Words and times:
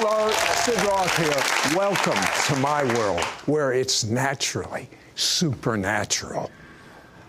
Hello, 0.00 0.30
Sid 0.30 0.80
Roth 0.84 1.16
here. 1.16 1.76
Welcome 1.76 2.22
to 2.46 2.60
my 2.60 2.84
world 2.96 3.20
where 3.46 3.72
it's 3.72 4.04
naturally 4.04 4.88
supernatural. 5.16 6.52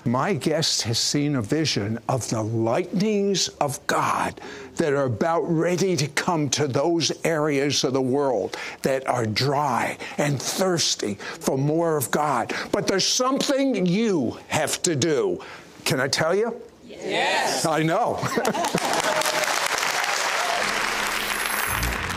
My 0.05 0.35
guest 0.35 0.83
has 0.83 0.99
seen 0.99 1.35
a 1.35 1.41
vision 1.41 1.97
of 2.07 2.29
the 2.29 2.43
lightnings 2.43 3.47
of 3.59 3.85
God 3.87 4.39
that 4.75 4.93
are 4.93 5.05
about 5.05 5.41
ready 5.49 5.95
to 5.95 6.07
come 6.09 6.47
to 6.51 6.67
those 6.67 7.11
areas 7.25 7.83
of 7.83 7.93
the 7.93 8.01
world 8.03 8.55
that 8.83 9.07
are 9.09 9.25
dry 9.25 9.97
and 10.19 10.39
thirsty 10.39 11.15
for 11.15 11.57
more 11.57 11.97
of 11.97 12.11
God. 12.11 12.53
But 12.71 12.85
there's 12.85 13.07
something 13.07 13.87
you 13.87 14.37
have 14.49 14.79
to 14.83 14.95
do. 14.95 15.41
Can 15.85 15.99
I 15.99 16.07
tell 16.07 16.35
you? 16.35 16.61
Yes. 16.85 17.65
I 17.65 17.81
know. 17.81 18.19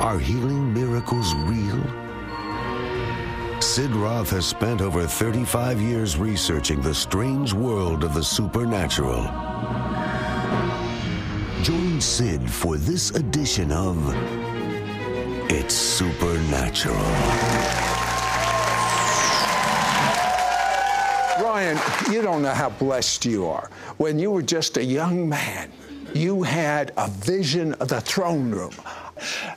Are 0.00 0.18
healing 0.18 0.74
miracles 0.74 1.34
real? 1.44 1.82
Sid 3.60 3.90
Roth 3.92 4.30
has 4.30 4.44
spent 4.44 4.80
over 4.80 5.06
35 5.06 5.80
years 5.80 6.16
researching 6.16 6.80
the 6.80 6.94
strange 6.94 7.52
world 7.52 8.02
of 8.02 8.14
the 8.14 8.24
supernatural. 8.24 9.22
Join 11.62 12.00
Sid 12.00 12.50
for 12.50 12.76
this 12.76 13.10
edition 13.10 13.70
of 13.70 13.96
It's 15.50 15.74
Supernatural. 15.74 16.96
Ryan, 21.40 21.78
you 22.10 22.22
don't 22.22 22.42
know 22.42 22.50
how 22.54 22.70
blessed 22.70 23.24
you 23.24 23.46
are. 23.46 23.70
When 23.98 24.18
you 24.18 24.32
were 24.32 24.42
just 24.42 24.76
a 24.76 24.84
young 24.84 25.28
man, 25.28 25.70
you 26.14 26.42
had 26.42 26.92
a 26.96 27.08
vision 27.08 27.74
of 27.74 27.88
the 27.88 28.00
throne 28.00 28.50
room. 28.50 28.72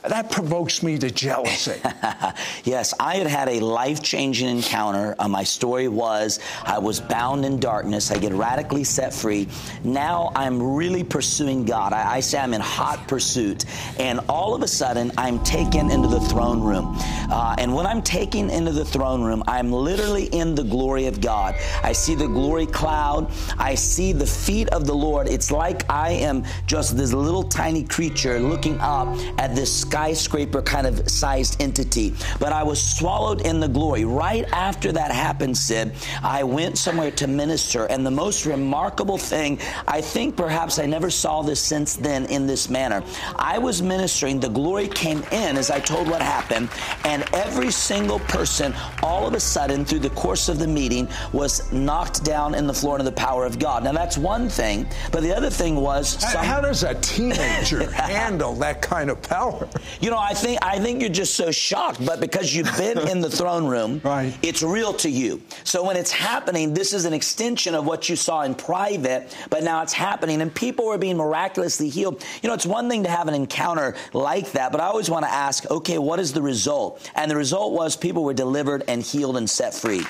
That 0.02 0.30
provokes 0.30 0.82
me 0.82 0.98
to 0.98 1.10
jealousy. 1.10 1.80
yes, 2.64 2.94
I 3.00 3.16
had 3.16 3.26
had 3.26 3.48
a 3.48 3.60
life 3.60 4.02
changing 4.02 4.48
encounter. 4.48 5.14
Uh, 5.18 5.28
my 5.28 5.44
story 5.44 5.88
was 5.88 6.38
I 6.64 6.78
was 6.78 7.00
bound 7.00 7.44
in 7.44 7.58
darkness. 7.58 8.10
I 8.10 8.18
get 8.18 8.32
radically 8.32 8.84
set 8.84 9.12
free. 9.12 9.48
Now 9.84 10.32
I'm 10.34 10.62
really 10.62 11.04
pursuing 11.04 11.64
God. 11.64 11.92
I, 11.92 12.16
I, 12.16 12.20
say 12.20 12.38
I'm 12.38 12.54
in 12.54 12.60
hot 12.60 13.08
pursuit. 13.08 13.64
And 13.98 14.20
all 14.28 14.54
of 14.54 14.62
a 14.62 14.68
sudden, 14.68 15.12
I'm 15.16 15.42
taken 15.42 15.90
into 15.90 16.08
the 16.08 16.20
throne 16.20 16.62
room. 16.62 16.94
Uh, 17.30 17.56
and 17.58 17.74
when 17.74 17.86
I'm 17.86 18.02
taken 18.02 18.50
into 18.50 18.72
the 18.72 18.84
throne 18.84 19.22
room, 19.22 19.42
I'm 19.46 19.72
literally 19.72 20.26
in 20.26 20.54
the 20.54 20.62
glory 20.62 21.06
of 21.06 21.20
God. 21.20 21.56
I 21.82 21.92
see 21.92 22.14
the 22.14 22.28
glory 22.28 22.66
cloud. 22.66 23.32
I 23.58 23.74
see 23.74 24.12
the 24.12 24.26
feet 24.26 24.68
of 24.68 24.86
the 24.86 24.94
Lord. 24.94 25.28
It's 25.28 25.50
like 25.50 25.88
I 25.90 26.10
am 26.12 26.44
just 26.66 26.96
this 26.96 27.12
little 27.12 27.42
tiny 27.42 27.82
creature 27.82 28.38
looking 28.38 28.78
up 28.80 29.08
at 29.38 29.55
this 29.56 29.74
skyscraper 29.74 30.62
kind 30.62 30.86
of 30.86 31.08
sized 31.08 31.60
entity. 31.60 32.14
But 32.38 32.52
I 32.52 32.62
was 32.62 32.80
swallowed 32.80 33.46
in 33.46 33.58
the 33.60 33.68
glory. 33.68 34.04
Right 34.04 34.44
after 34.52 34.92
that 34.92 35.10
happened, 35.10 35.56
Sid, 35.56 35.92
I 36.22 36.44
went 36.44 36.78
somewhere 36.78 37.10
to 37.12 37.26
minister. 37.26 37.86
And 37.86 38.04
the 38.06 38.10
most 38.10 38.46
remarkable 38.46 39.18
thing, 39.18 39.58
I 39.88 40.00
think 40.00 40.36
perhaps 40.36 40.78
I 40.78 40.86
never 40.86 41.10
saw 41.10 41.42
this 41.42 41.60
since 41.60 41.96
then 41.96 42.26
in 42.26 42.46
this 42.46 42.68
manner. 42.68 43.02
I 43.36 43.58
was 43.58 43.82
ministering, 43.82 44.40
the 44.40 44.48
glory 44.48 44.88
came 44.88 45.22
in 45.32 45.56
as 45.56 45.70
I 45.70 45.80
told 45.80 46.08
what 46.08 46.22
happened, 46.22 46.68
and 47.04 47.24
every 47.34 47.70
single 47.70 48.18
person, 48.20 48.74
all 49.02 49.26
of 49.26 49.34
a 49.34 49.40
sudden, 49.40 49.84
through 49.84 50.00
the 50.00 50.10
course 50.10 50.48
of 50.48 50.58
the 50.58 50.66
meeting, 50.66 51.08
was 51.32 51.72
knocked 51.72 52.24
down 52.24 52.54
in 52.54 52.66
the 52.66 52.74
floor 52.74 52.96
into 52.96 53.10
the 53.10 53.16
power 53.16 53.46
of 53.46 53.58
God. 53.58 53.84
Now, 53.84 53.92
that's 53.92 54.18
one 54.18 54.48
thing, 54.48 54.86
but 55.12 55.22
the 55.22 55.34
other 55.34 55.50
thing 55.50 55.76
was. 55.76 56.20
Some... 56.20 56.44
How 56.44 56.60
does 56.60 56.82
a 56.82 56.94
teenager 56.96 57.90
handle 57.92 58.54
that 58.56 58.82
kind 58.82 59.10
of 59.10 59.22
power? 59.22 59.45
Power. 59.50 59.68
You 60.00 60.10
know, 60.10 60.18
I 60.18 60.34
think 60.34 60.58
I 60.62 60.78
think 60.78 61.00
you're 61.00 61.10
just 61.10 61.34
so 61.34 61.50
shocked, 61.50 62.04
but 62.04 62.20
because 62.20 62.54
you've 62.54 62.74
been 62.76 62.98
in 63.08 63.20
the 63.20 63.30
throne 63.30 63.66
room, 63.66 64.00
right. 64.04 64.36
it's 64.42 64.62
real 64.62 64.92
to 64.94 65.10
you. 65.10 65.42
So 65.64 65.84
when 65.84 65.96
it's 65.96 66.10
happening, 66.10 66.74
this 66.74 66.92
is 66.92 67.04
an 67.04 67.12
extension 67.12 67.74
of 67.74 67.86
what 67.86 68.08
you 68.08 68.16
saw 68.16 68.42
in 68.42 68.54
private, 68.54 69.34
but 69.50 69.62
now 69.62 69.82
it's 69.82 69.92
happening 69.92 70.42
and 70.42 70.54
people 70.54 70.88
are 70.88 70.98
being 70.98 71.16
miraculously 71.16 71.88
healed. 71.88 72.24
You 72.42 72.48
know, 72.48 72.54
it's 72.54 72.66
one 72.66 72.88
thing 72.88 73.04
to 73.04 73.10
have 73.10 73.28
an 73.28 73.34
encounter 73.34 73.94
like 74.12 74.52
that, 74.52 74.72
but 74.72 74.80
I 74.80 74.86
always 74.86 75.10
want 75.10 75.24
to 75.24 75.30
ask, 75.30 75.68
okay, 75.70 75.98
what 75.98 76.20
is 76.20 76.32
the 76.32 76.42
result? 76.42 77.10
And 77.14 77.30
the 77.30 77.36
result 77.36 77.72
was 77.72 77.96
people 77.96 78.24
were 78.24 78.34
delivered 78.34 78.84
and 78.88 79.02
healed 79.02 79.36
and 79.36 79.48
set 79.48 79.74
free. 79.74 80.04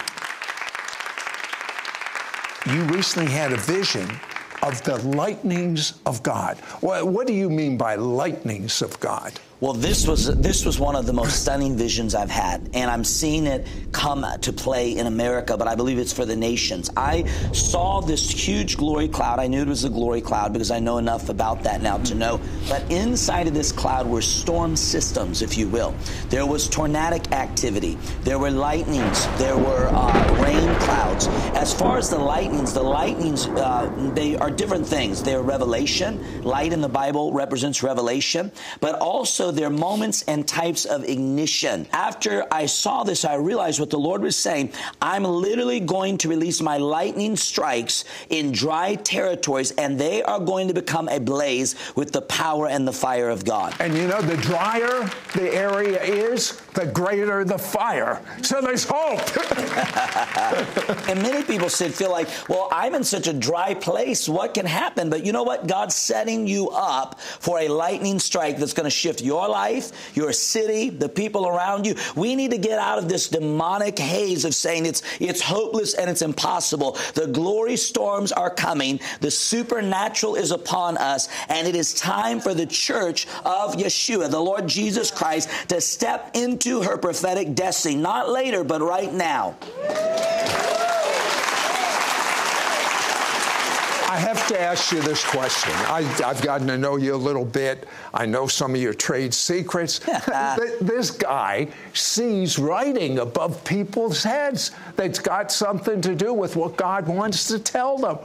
You 2.67 2.83
recently 2.85 3.31
had 3.31 3.53
a 3.53 3.57
vision 3.57 4.11
of 4.67 4.83
the 4.83 4.97
lightnings 5.07 5.95
of 6.07 6.23
God. 6.25 6.59
What, 6.81 7.07
do 7.29 7.33
you 7.33 7.49
mean 7.49 7.77
by 7.77 7.95
lightnings 7.95 8.83
of 8.83 8.99
God? 8.99 9.39
Well, 9.59 9.73
this 9.73 10.07
was 10.07 10.27
this 10.37 10.67
was 10.67 10.79
one 10.79 10.97
of 10.97 11.07
the 11.07 11.15
most 11.15 11.41
stunning 11.41 11.79
visions 11.79 12.15
I've 12.15 12.29
had, 12.29 12.69
and 12.75 12.91
I'm 12.91 13.05
seeing 13.05 13.47
it 13.47 13.67
come 13.91 14.27
to 14.43 14.53
play 14.53 14.99
in 14.99 15.07
America, 15.07 15.57
but 15.57 15.67
I 15.67 15.75
believe 15.75 15.99
it's 15.99 16.13
for 16.13 16.27
the 16.27 16.37
nations. 16.37 16.91
I 16.95 17.25
saw 17.53 18.03
this 18.03 18.31
huge 18.31 18.77
glory 18.77 19.09
cloud. 19.09 19.39
I 19.39 19.47
knew 19.47 19.63
it 19.63 19.69
was 19.69 19.85
a 19.85 19.89
glory 19.89 20.21
cloud 20.21 20.53
because 20.53 20.71
I 20.71 20.79
know 20.79 20.99
enough 20.99 21.31
about 21.31 21.63
that 21.63 21.81
now 21.81 21.97
to 21.99 22.15
know. 22.15 22.39
But 22.69 22.91
inside 22.93 23.47
of 23.47 23.55
this 23.55 23.73
cloud 23.73 24.07
were 24.07 24.21
storm 24.21 24.77
systems, 24.77 25.41
if 25.41 25.57
you 25.57 25.69
will. 25.69 25.95
There 26.29 26.45
was 26.45 26.69
tornadic 26.69 27.33
activity. 27.33 27.97
There 28.25 28.39
were 28.39 28.51
lightnings. 28.51 29.27
There 29.39 29.57
were 29.57 29.89
uh, 29.91 30.43
rain 30.43 30.75
clouds. 30.81 31.29
As 31.57 31.73
far 31.73 31.97
as 31.97 32.11
the 32.11 32.19
lightnings, 32.19 32.75
the 32.75 32.83
lightnings 32.83 33.47
uh, 33.47 33.91
they 34.15 34.37
are 34.37 34.51
different 34.51 34.87
things. 34.87 35.23
They're 35.23 35.41
revelation. 35.41 36.43
Light 36.43 36.75
in 36.75 36.83
the 36.83 36.91
Bible 36.91 37.33
represents 37.33 37.83
revelation, 37.83 38.53
but 38.81 38.97
also 38.97 39.46
their 39.53 39.71
moments 39.71 40.23
and 40.23 40.47
types 40.47 40.85
of 40.85 41.05
ignition. 41.05 41.87
After 41.93 42.47
I 42.53 42.67
saw 42.67 43.05
this, 43.05 43.25
I 43.25 43.35
realized 43.35 43.81
what 43.81 43.91
the 43.91 43.99
Lord 43.99 44.23
was 44.23 44.37
saying. 44.37 44.73
I'm 45.01 45.25
literally 45.25 45.81
going 45.81 46.19
to 46.19 46.29
release 46.29 46.61
my 46.61 46.79
lightning 46.79 47.37
strikes 47.37 48.05
in 48.31 48.53
dry 48.53 48.95
territories, 48.97 49.71
and 49.73 49.99
they 49.99 50.23
are 50.23 50.41
going 50.41 50.69
to 50.69 50.75
become 50.75 51.09
a 51.09 51.21
blaze 51.21 51.75
with 51.95 52.13
the 52.13 52.23
power 52.23 52.69
and 52.69 52.87
the 52.87 52.93
fire 52.93 53.29
of 53.29 53.45
God. 53.45 53.75
And 53.81 53.95
you 53.95 54.09
know, 54.09 54.21
the 54.23 54.37
drier 54.39 55.11
the 55.35 55.55
area 55.55 56.03
is, 56.03 56.61
the 56.77 56.87
greater 56.87 57.43
the 57.45 57.59
fire. 57.59 58.23
So 58.43 58.61
there's 58.61 58.87
hope. 58.89 59.21
and 61.09 61.23
many 61.23 61.43
people 61.43 61.71
said, 61.71 61.95
feel 61.95 62.11
like, 62.11 62.29
well, 62.49 62.69
I'm 62.71 62.95
in 62.95 63.03
such 63.03 63.27
a 63.27 63.33
dry 63.33 63.75
place. 63.75 64.29
What 64.29 64.55
can 64.55 64.67
happen? 64.67 65.09
But 65.09 65.25
you 65.25 65.33
know 65.33 65.43
what? 65.43 65.67
God's 65.67 65.95
setting 65.95 66.47
you 66.47 66.69
up 66.69 67.19
for 67.21 67.61
a 67.61 67.69
lightning 67.69 68.19
strike 68.19 68.59
that's 68.59 68.75
going 68.75 68.85
to 68.85 68.91
shift 68.91 69.23
your 69.23 69.49
life, 69.49 70.15
your 70.15 70.33
city, 70.33 70.91
the 70.91 71.09
people 71.09 71.49
around 71.49 71.87
you. 71.87 71.97
We 72.15 72.37
need 72.37 72.51
to 72.51 72.59
get 72.59 72.79
out 72.79 72.99
of 72.99 73.09
this 73.09 73.29
demonic 73.29 73.99
haze 73.99 74.45
of 74.45 74.55
saying 74.55 74.85
it's 74.87 75.03
it's 75.19 75.41
hopeless 75.41 75.95
and 75.95 76.11
it's 76.11 76.23
impossible. 76.23 76.99
The 77.15 77.27
glory 77.27 77.77
storms 77.77 78.33
are 78.33 78.51
coming. 78.51 79.01
The 79.21 79.31
supernatural 79.31 80.37
is 80.37 80.51
upon 80.51 80.99
us, 80.99 81.29
and 81.49 81.67
it 81.67 81.75
is 81.75 81.95
time 81.95 82.41
for 82.41 82.53
the 82.53 82.67
church 82.67 83.27
of 83.45 83.77
Yeshua, 83.77 84.31
the 84.31 84.41
Lord 84.41 84.67
Jesus 84.67 85.11
Christ, 85.11 85.49
to 85.69 85.81
step 85.81 86.33
into 86.35 86.66
her 86.83 86.97
prophetic 86.97 87.55
destiny, 87.55 87.97
not 87.97 88.29
later, 88.29 88.65
but 88.65 88.81
right 88.81 89.13
now. 89.13 89.57
I 94.09 94.19
have 94.19 94.49
to 94.49 94.59
ask 94.59 94.93
you 94.93 95.03
this 95.03 95.23
question. 95.25 95.73
I, 95.75 96.01
have 96.03 96.41
gotten 96.41 96.67
to 96.69 96.79
know 96.79 96.97
you 96.97 97.15
a 97.15 97.17
little 97.17 97.45
bit. 97.45 97.87
I 98.15 98.25
know 98.25 98.47
some 98.47 98.75
of 98.75 98.81
your 98.81 98.95
trade 98.95 99.35
secrets. 99.35 99.99
this 100.81 101.11
guy 101.11 101.69
sees 101.93 102.59
writing 102.59 103.19
above 103.19 103.63
people's 103.65 104.23
heads 104.23 104.71
that's 104.97 105.19
got 105.19 105.53
something 105.53 106.01
to 106.01 106.15
do 106.15 106.33
with 106.33 106.57
what 106.57 106.77
God 106.77 107.07
wants 107.07 107.47
to 107.49 107.59
tell 107.59 107.99
them. 107.99 108.19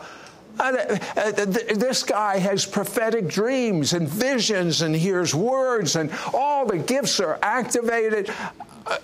Uh, 0.59 0.98
uh, 1.18 1.31
this 1.45 2.03
guy 2.03 2.38
has 2.38 2.65
prophetic 2.65 3.27
dreams 3.27 3.94
and 3.94 4.07
visions 4.07 4.81
and 4.81 4.95
hears 4.95 5.33
words, 5.33 5.95
and 5.95 6.12
all 6.33 6.65
the 6.65 6.77
gifts 6.77 7.19
are 7.19 7.39
activated. 7.42 8.31
Uh, 8.86 8.98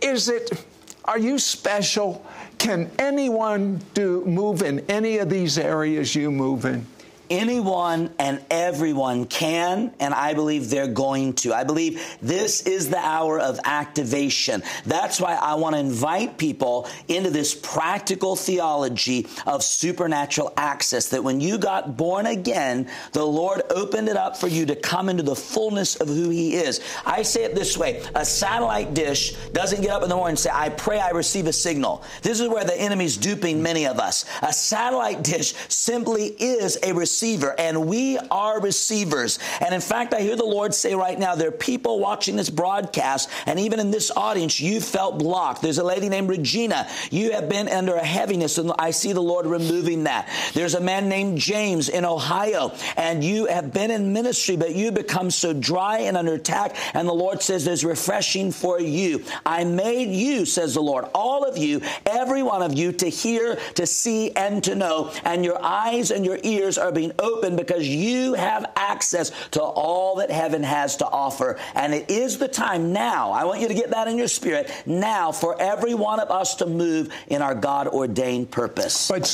is 0.00 0.28
it, 0.28 0.64
are 1.04 1.18
you 1.18 1.38
special? 1.38 2.24
Can 2.58 2.90
anyone 2.98 3.80
do 3.94 4.24
move 4.24 4.62
in 4.62 4.80
any 4.88 5.18
of 5.18 5.30
these 5.30 5.58
areas 5.58 6.14
you 6.14 6.30
move 6.30 6.64
in? 6.64 6.86
Anyone 7.30 8.14
and 8.18 8.40
everyone 8.50 9.26
can, 9.26 9.92
and 10.00 10.14
I 10.14 10.34
believe 10.34 10.70
they're 10.70 10.88
going 10.88 11.34
to. 11.34 11.52
I 11.52 11.64
believe 11.64 12.02
this 12.22 12.62
is 12.62 12.88
the 12.88 12.98
hour 12.98 13.38
of 13.38 13.60
activation. 13.64 14.62
That's 14.86 15.20
why 15.20 15.34
I 15.34 15.54
want 15.54 15.74
to 15.74 15.80
invite 15.80 16.38
people 16.38 16.88
into 17.06 17.30
this 17.30 17.54
practical 17.54 18.36
theology 18.36 19.26
of 19.46 19.62
supernatural 19.62 20.52
access 20.56 21.08
that 21.10 21.22
when 21.22 21.40
you 21.40 21.58
got 21.58 21.96
born 21.96 22.26
again, 22.26 22.88
the 23.12 23.24
Lord 23.24 23.62
opened 23.70 24.08
it 24.08 24.16
up 24.16 24.36
for 24.36 24.48
you 24.48 24.66
to 24.66 24.76
come 24.76 25.08
into 25.08 25.22
the 25.22 25.36
fullness 25.36 25.96
of 25.96 26.08
who 26.08 26.30
He 26.30 26.54
is. 26.54 26.80
I 27.04 27.22
say 27.22 27.44
it 27.44 27.54
this 27.54 27.76
way 27.76 28.02
a 28.14 28.24
satellite 28.24 28.94
dish 28.94 29.34
doesn't 29.52 29.82
get 29.82 29.90
up 29.90 30.02
in 30.02 30.08
the 30.08 30.14
morning 30.14 30.32
and 30.32 30.38
say, 30.38 30.50
I 30.52 30.70
pray 30.70 30.98
I 30.98 31.10
receive 31.10 31.46
a 31.46 31.52
signal. 31.52 32.02
This 32.22 32.40
is 32.40 32.48
where 32.48 32.64
the 32.64 32.78
enemy's 32.78 33.16
duping 33.16 33.62
many 33.62 33.86
of 33.86 33.98
us. 33.98 34.24
A 34.42 34.52
satellite 34.52 35.22
dish 35.22 35.54
simply 35.68 36.26
is 36.26 36.78
a 36.82 36.92
receiver, 37.18 37.52
and 37.58 37.88
we 37.88 38.16
are 38.30 38.60
receivers. 38.60 39.40
And 39.60 39.74
in 39.74 39.80
fact, 39.80 40.14
I 40.14 40.20
hear 40.20 40.36
the 40.36 40.44
Lord 40.44 40.72
say 40.72 40.94
right 40.94 41.18
now, 41.18 41.34
there 41.34 41.48
are 41.48 41.50
people 41.50 41.98
watching 41.98 42.36
this 42.36 42.48
broadcast, 42.48 43.28
and 43.44 43.58
even 43.58 43.80
in 43.80 43.90
this 43.90 44.12
audience, 44.12 44.60
you 44.60 44.80
felt 44.80 45.18
blocked. 45.18 45.60
There's 45.60 45.78
a 45.78 45.84
lady 45.84 46.08
named 46.08 46.28
Regina. 46.28 46.88
You 47.10 47.32
have 47.32 47.48
been 47.48 47.68
under 47.68 47.96
a 47.96 48.04
heaviness, 48.04 48.56
and 48.58 48.70
I 48.78 48.92
see 48.92 49.12
the 49.12 49.20
Lord 49.20 49.46
removing 49.46 50.04
that. 50.04 50.28
There's 50.54 50.74
a 50.74 50.80
man 50.80 51.08
named 51.08 51.38
James 51.38 51.88
in 51.88 52.04
Ohio, 52.04 52.72
and 52.96 53.24
you 53.24 53.46
have 53.46 53.72
been 53.72 53.90
in 53.90 54.12
ministry, 54.12 54.56
but 54.56 54.76
you 54.76 54.92
become 54.92 55.32
so 55.32 55.52
dry 55.52 55.98
and 55.98 56.16
under 56.16 56.34
attack, 56.34 56.76
and 56.94 57.08
the 57.08 57.12
Lord 57.12 57.42
says 57.42 57.64
there's 57.64 57.84
refreshing 57.84 58.52
for 58.52 58.80
you. 58.80 59.24
I 59.44 59.64
made 59.64 60.12
you, 60.12 60.44
says 60.44 60.74
the 60.74 60.82
Lord, 60.82 61.06
all 61.16 61.42
of 61.42 61.58
you, 61.58 61.80
every 62.06 62.44
one 62.44 62.62
of 62.62 62.74
you, 62.74 62.92
to 62.92 63.08
hear, 63.08 63.58
to 63.74 63.86
see, 63.86 64.30
and 64.36 64.62
to 64.62 64.76
know, 64.76 65.10
and 65.24 65.44
your 65.44 65.60
eyes 65.60 66.12
and 66.12 66.24
your 66.24 66.38
ears 66.44 66.78
are 66.78 66.92
being 66.92 67.07
opened 67.18 67.56
because 67.56 67.86
you 67.86 68.34
have 68.34 68.70
access 68.76 69.30
to 69.50 69.62
all 69.62 70.16
that 70.16 70.30
heaven 70.30 70.62
has 70.62 70.96
to 70.96 71.06
offer. 71.06 71.58
And 71.74 71.94
it 71.94 72.10
is 72.10 72.38
the 72.38 72.48
time 72.48 72.92
now, 72.92 73.32
I 73.32 73.44
want 73.44 73.60
you 73.60 73.68
to 73.68 73.74
get 73.74 73.90
that 73.90 74.08
in 74.08 74.16
your 74.16 74.28
spirit, 74.28 74.70
now 74.86 75.32
for 75.32 75.60
every 75.60 75.94
one 75.94 76.20
of 76.20 76.30
us 76.30 76.54
to 76.56 76.66
move 76.66 77.12
in 77.28 77.42
our 77.42 77.54
God 77.54 77.88
ordained 77.88 78.50
purpose. 78.50 79.08
But 79.08 79.26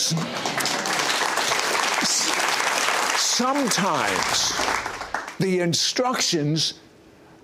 sometimes 3.17 4.53
the 5.38 5.61
instructions 5.61 6.75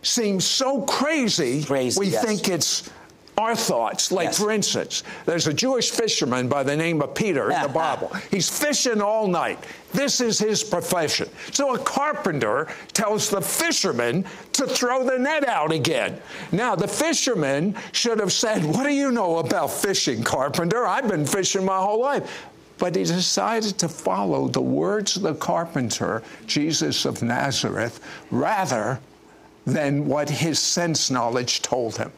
seem 0.03 0.41
so 0.41 0.83
crazy, 0.83 1.63
crazy 1.65 1.99
we 1.99 2.09
yes. 2.09 2.25
think 2.25 2.49
it's 2.49 2.91
our 3.41 3.57
thoughts. 3.57 4.13
Like, 4.13 4.27
yes. 4.27 4.39
for 4.39 4.51
instance, 4.51 5.03
there's 5.25 5.47
a 5.47 5.55
Jewish 5.55 5.91
fisherman 5.91 6.49
by 6.49 6.63
the 6.63 6.77
name 6.77 7.01
of 7.01 7.15
Peter 7.15 7.51
in 7.51 7.63
the 7.63 7.69
Bible. 7.85 8.13
He's 8.31 8.49
fishing 8.49 9.01
all 9.01 9.27
night. 9.27 9.59
This 9.93 10.21
is 10.21 10.39
his 10.39 10.63
profession. 10.63 11.29
So 11.53 11.75
a 11.75 11.79
carpenter 11.79 12.69
tells 12.93 13.31
the 13.31 13.41
fisherman 13.41 14.25
to 14.53 14.67
throw 14.67 15.05
the 15.05 15.19
net 15.19 15.49
out 15.49 15.73
again. 15.73 16.21
Now, 16.53 16.77
the 16.77 16.87
fisherman 16.87 17.75
should 17.93 18.21
have 18.21 18.33
said, 18.33 18.65
What 18.65 18.85
do 18.85 18.93
you 18.93 19.11
know 19.11 19.39
about 19.39 19.71
fishing, 19.71 20.23
carpenter? 20.23 20.87
I've 20.87 21.09
been 21.09 21.27
fishing 21.27 21.65
my 21.65 21.79
whole 21.79 22.01
life. 22.01 22.47
But 22.79 22.97
he 22.97 23.05
decided 23.05 23.79
to 23.79 23.89
follow 23.89 24.49
the 24.49 24.63
words 24.63 25.17
of 25.17 25.23
the 25.23 25.35
carpenter, 25.35 26.23
Jesus 26.47 27.05
of 27.05 27.23
Nazareth, 27.23 28.01
rather 28.31 29.01
than 29.67 30.07
what 30.07 30.31
his 30.31 30.59
sense 30.59 31.11
knowledge 31.11 31.61
told 31.61 31.97
him. 31.99 32.11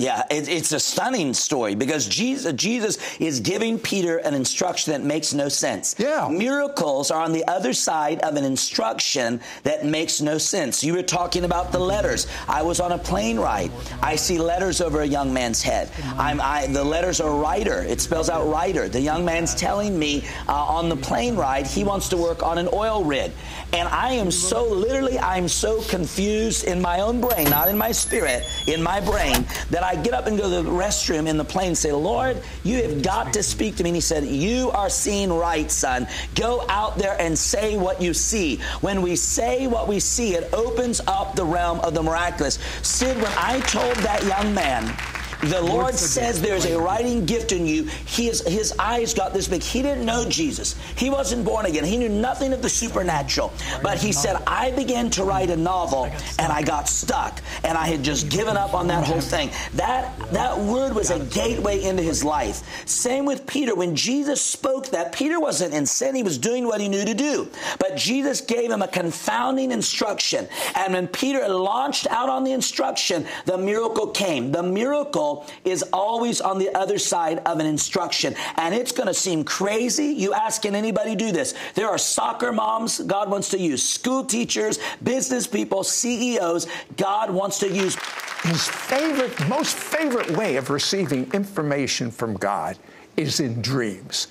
Yeah, 0.00 0.22
it, 0.30 0.48
it's 0.48 0.72
a 0.72 0.80
stunning 0.80 1.34
story 1.34 1.74
because 1.74 2.08
Jesus, 2.08 2.54
Jesus 2.54 3.20
is 3.20 3.40
giving 3.40 3.78
Peter 3.78 4.16
an 4.16 4.32
instruction 4.32 4.92
that 4.92 5.02
makes 5.02 5.34
no 5.34 5.50
sense. 5.50 5.94
Yeah. 5.98 6.26
Miracles 6.30 7.10
are 7.10 7.22
on 7.22 7.32
the 7.32 7.46
other 7.46 7.74
side 7.74 8.20
of 8.20 8.36
an 8.36 8.44
instruction 8.44 9.40
that 9.64 9.84
makes 9.84 10.22
no 10.22 10.38
sense. 10.38 10.82
You 10.82 10.94
were 10.94 11.02
talking 11.02 11.44
about 11.44 11.70
the 11.70 11.78
letters. 11.78 12.26
I 12.48 12.62
was 12.62 12.80
on 12.80 12.92
a 12.92 12.98
plane 12.98 13.38
ride. 13.38 13.70
I 14.02 14.16
see 14.16 14.38
letters 14.38 14.80
over 14.80 15.02
a 15.02 15.06
young 15.06 15.34
man's 15.34 15.60
head. 15.60 15.90
I'm, 16.16 16.40
I, 16.40 16.66
the 16.68 16.82
letters 16.82 17.20
are 17.20 17.36
writer. 17.38 17.82
It 17.82 18.00
spells 18.00 18.30
out 18.30 18.50
writer. 18.50 18.88
The 18.88 19.00
young 19.00 19.22
man's 19.26 19.54
telling 19.54 19.98
me 19.98 20.24
uh, 20.48 20.54
on 20.54 20.88
the 20.88 20.96
plane 20.96 21.36
ride 21.36 21.66
he 21.66 21.84
wants 21.84 22.08
to 22.08 22.16
work 22.16 22.42
on 22.42 22.56
an 22.56 22.70
oil 22.72 23.04
rig. 23.04 23.32
And 23.74 23.86
I 23.86 24.12
am 24.14 24.30
so, 24.30 24.64
literally, 24.64 25.18
I'm 25.18 25.46
so 25.46 25.82
confused 25.82 26.64
in 26.64 26.80
my 26.80 27.00
own 27.00 27.20
brain, 27.20 27.50
not 27.50 27.68
in 27.68 27.76
my 27.76 27.92
spirit, 27.92 28.44
in 28.66 28.82
my 28.82 29.00
brain, 29.00 29.46
that 29.70 29.84
I 29.84 29.89
I 29.90 29.96
get 29.96 30.14
up 30.14 30.28
and 30.28 30.38
go 30.38 30.44
to 30.44 30.62
the 30.62 30.70
restroom 30.70 31.28
in 31.28 31.36
the 31.36 31.44
plane 31.44 31.68
and 31.68 31.78
say, 31.78 31.90
Lord, 31.90 32.40
you 32.62 32.80
have 32.80 33.02
got 33.02 33.32
to 33.32 33.42
speak 33.42 33.74
to 33.76 33.82
me. 33.82 33.90
And 33.90 33.96
he 33.96 34.00
said, 34.00 34.24
You 34.24 34.70
are 34.70 34.88
seeing 34.88 35.32
right, 35.32 35.68
son. 35.68 36.06
Go 36.36 36.64
out 36.68 36.96
there 36.96 37.20
and 37.20 37.36
say 37.36 37.76
what 37.76 38.00
you 38.00 38.14
see. 38.14 38.58
When 38.82 39.02
we 39.02 39.16
say 39.16 39.66
what 39.66 39.88
we 39.88 39.98
see, 39.98 40.34
it 40.36 40.54
opens 40.54 41.00
up 41.08 41.34
the 41.34 41.44
realm 41.44 41.80
of 41.80 41.94
the 41.94 42.04
miraculous. 42.04 42.60
Sid, 42.82 43.16
when 43.16 43.32
I 43.36 43.58
told 43.66 43.96
that 43.96 44.22
young 44.22 44.54
man, 44.54 44.96
the 45.42 45.62
Lord 45.62 45.94
says 45.94 46.40
there's 46.40 46.66
a 46.66 46.78
writing 46.78 47.24
gift 47.24 47.52
in 47.52 47.66
you. 47.66 47.84
He 47.84 48.28
is, 48.28 48.46
his 48.46 48.74
eyes 48.78 49.14
got 49.14 49.32
this 49.32 49.48
big. 49.48 49.62
He 49.62 49.80
didn't 49.82 50.04
know 50.04 50.28
Jesus. 50.28 50.76
He 50.96 51.08
wasn't 51.08 51.44
born 51.44 51.66
again. 51.66 51.84
He 51.84 51.96
knew 51.96 52.08
nothing 52.08 52.52
of 52.52 52.60
the 52.60 52.68
supernatural. 52.68 53.52
But 53.82 53.98
he 53.98 54.12
said, 54.12 54.36
I 54.46 54.70
began 54.72 55.08
to 55.10 55.24
write 55.24 55.50
a 55.50 55.56
novel 55.56 56.10
and 56.38 56.52
I 56.52 56.62
got 56.62 56.88
stuck 56.88 57.40
and 57.64 57.78
I 57.78 57.86
had 57.86 58.02
just 58.02 58.28
given 58.28 58.56
up 58.56 58.74
on 58.74 58.86
that 58.88 59.06
whole 59.06 59.20
thing. 59.20 59.50
That, 59.74 60.18
that 60.32 60.58
word 60.58 60.94
was 60.94 61.10
a 61.10 61.20
gateway 61.26 61.82
into 61.84 62.02
his 62.02 62.22
life. 62.22 62.62
Same 62.86 63.24
with 63.24 63.46
Peter. 63.46 63.74
When 63.74 63.96
Jesus 63.96 64.42
spoke 64.42 64.88
that, 64.88 65.12
Peter 65.12 65.40
wasn't 65.40 65.72
in 65.72 65.86
sin. 65.86 66.14
He 66.14 66.22
was 66.22 66.36
doing 66.36 66.66
what 66.66 66.80
he 66.80 66.88
knew 66.88 67.04
to 67.04 67.14
do. 67.14 67.48
But 67.78 67.96
Jesus 67.96 68.40
gave 68.40 68.70
him 68.70 68.82
a 68.82 68.88
confounding 68.88 69.72
instruction. 69.72 70.48
And 70.74 70.92
when 70.92 71.08
Peter 71.08 71.48
launched 71.48 72.06
out 72.08 72.28
on 72.28 72.44
the 72.44 72.52
instruction, 72.52 73.26
the 73.46 73.56
miracle 73.56 74.08
came. 74.08 74.52
The 74.52 74.62
miracle 74.62 75.29
is 75.64 75.82
always 75.92 76.40
on 76.40 76.58
the 76.58 76.74
other 76.76 76.98
side 76.98 77.38
of 77.46 77.58
an 77.58 77.66
instruction. 77.66 78.34
And 78.56 78.74
it's 78.74 78.92
going 78.92 79.06
to 79.06 79.14
seem 79.14 79.44
crazy. 79.44 80.06
You 80.06 80.34
ask, 80.34 80.62
can 80.62 80.74
anybody 80.74 81.14
do 81.14 81.32
this? 81.32 81.54
There 81.74 81.88
are 81.88 81.98
soccer 81.98 82.52
moms 82.52 82.98
God 83.00 83.30
wants 83.30 83.48
to 83.50 83.58
use, 83.58 83.82
school 83.82 84.24
teachers, 84.24 84.78
business 85.02 85.46
people, 85.46 85.84
CEOs 85.84 86.66
God 86.96 87.30
wants 87.30 87.58
to 87.60 87.68
use. 87.68 87.96
His 88.42 88.66
favorite, 88.66 89.48
most 89.48 89.76
favorite 89.76 90.30
way 90.30 90.56
of 90.56 90.70
receiving 90.70 91.30
information 91.32 92.10
from 92.10 92.34
God 92.34 92.78
is 93.16 93.40
in 93.40 93.60
dreams. 93.60 94.28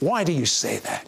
Why 0.00 0.24
do 0.24 0.32
you 0.32 0.46
say 0.46 0.78
that? 0.78 1.06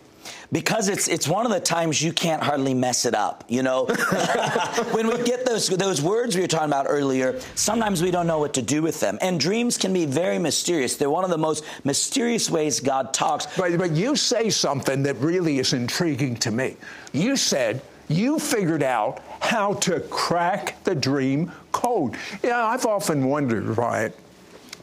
Because 0.53 0.89
it's 0.89 1.09
it's 1.09 1.29
one 1.29 1.47
of 1.47 1.53
the 1.53 1.61
times 1.61 2.03
you 2.03 2.13
can't 2.13 2.43
hardly 2.43 2.75
mess 2.75 3.05
it 3.05 3.15
up. 3.15 3.45
You 3.49 3.63
know, 3.63 3.87
when 4.93 5.09
we 5.09 5.23
get 5.23 5.47
those 5.47 5.69
those 5.69 6.03
words 6.03 6.35
we 6.35 6.43
were 6.43 6.49
talking 6.49 6.69
about 6.69 6.87
earlier, 6.89 7.41
sometimes 7.55 8.03
we 8.03 8.11
don't 8.11 8.27
know 8.27 8.39
what 8.39 8.55
to 8.55 8.63
do 8.63 8.83
with 8.83 9.01
them. 9.01 9.19
And 9.21 9.39
dreams 9.39 9.79
can 9.79 9.93
be 9.93 10.07
very 10.07 10.39
mysterious. 10.39 10.97
They're 10.97 11.11
one 11.11 11.25
of 11.25 11.31
the 11.31 11.39
most 11.39 11.65
mysterious 11.85 12.51
ways 12.51 12.81
God 12.81 13.15
talks. 13.15 13.47
But 13.57 13.79
but 13.79 13.93
you 13.93 14.17
say 14.17 14.51
something 14.51 15.03
that 15.05 15.17
really 15.17 15.59
is 15.59 15.73
intriguing 15.73 16.37
to 16.37 16.51
me. 16.51 16.77
You 17.13 17.37
said 17.37 17.83
you 18.09 18.41
figured 18.41 18.83
out 18.83 19.21
how 19.39 19.75
to 19.75 20.01
crack 20.01 20.83
the 20.83 20.95
dream 20.95 21.53
code. 21.71 22.17
Yeah, 22.43 22.67
I've 22.67 22.85
often 22.85 23.27
wondered, 23.27 23.65
Ryan 23.79 24.13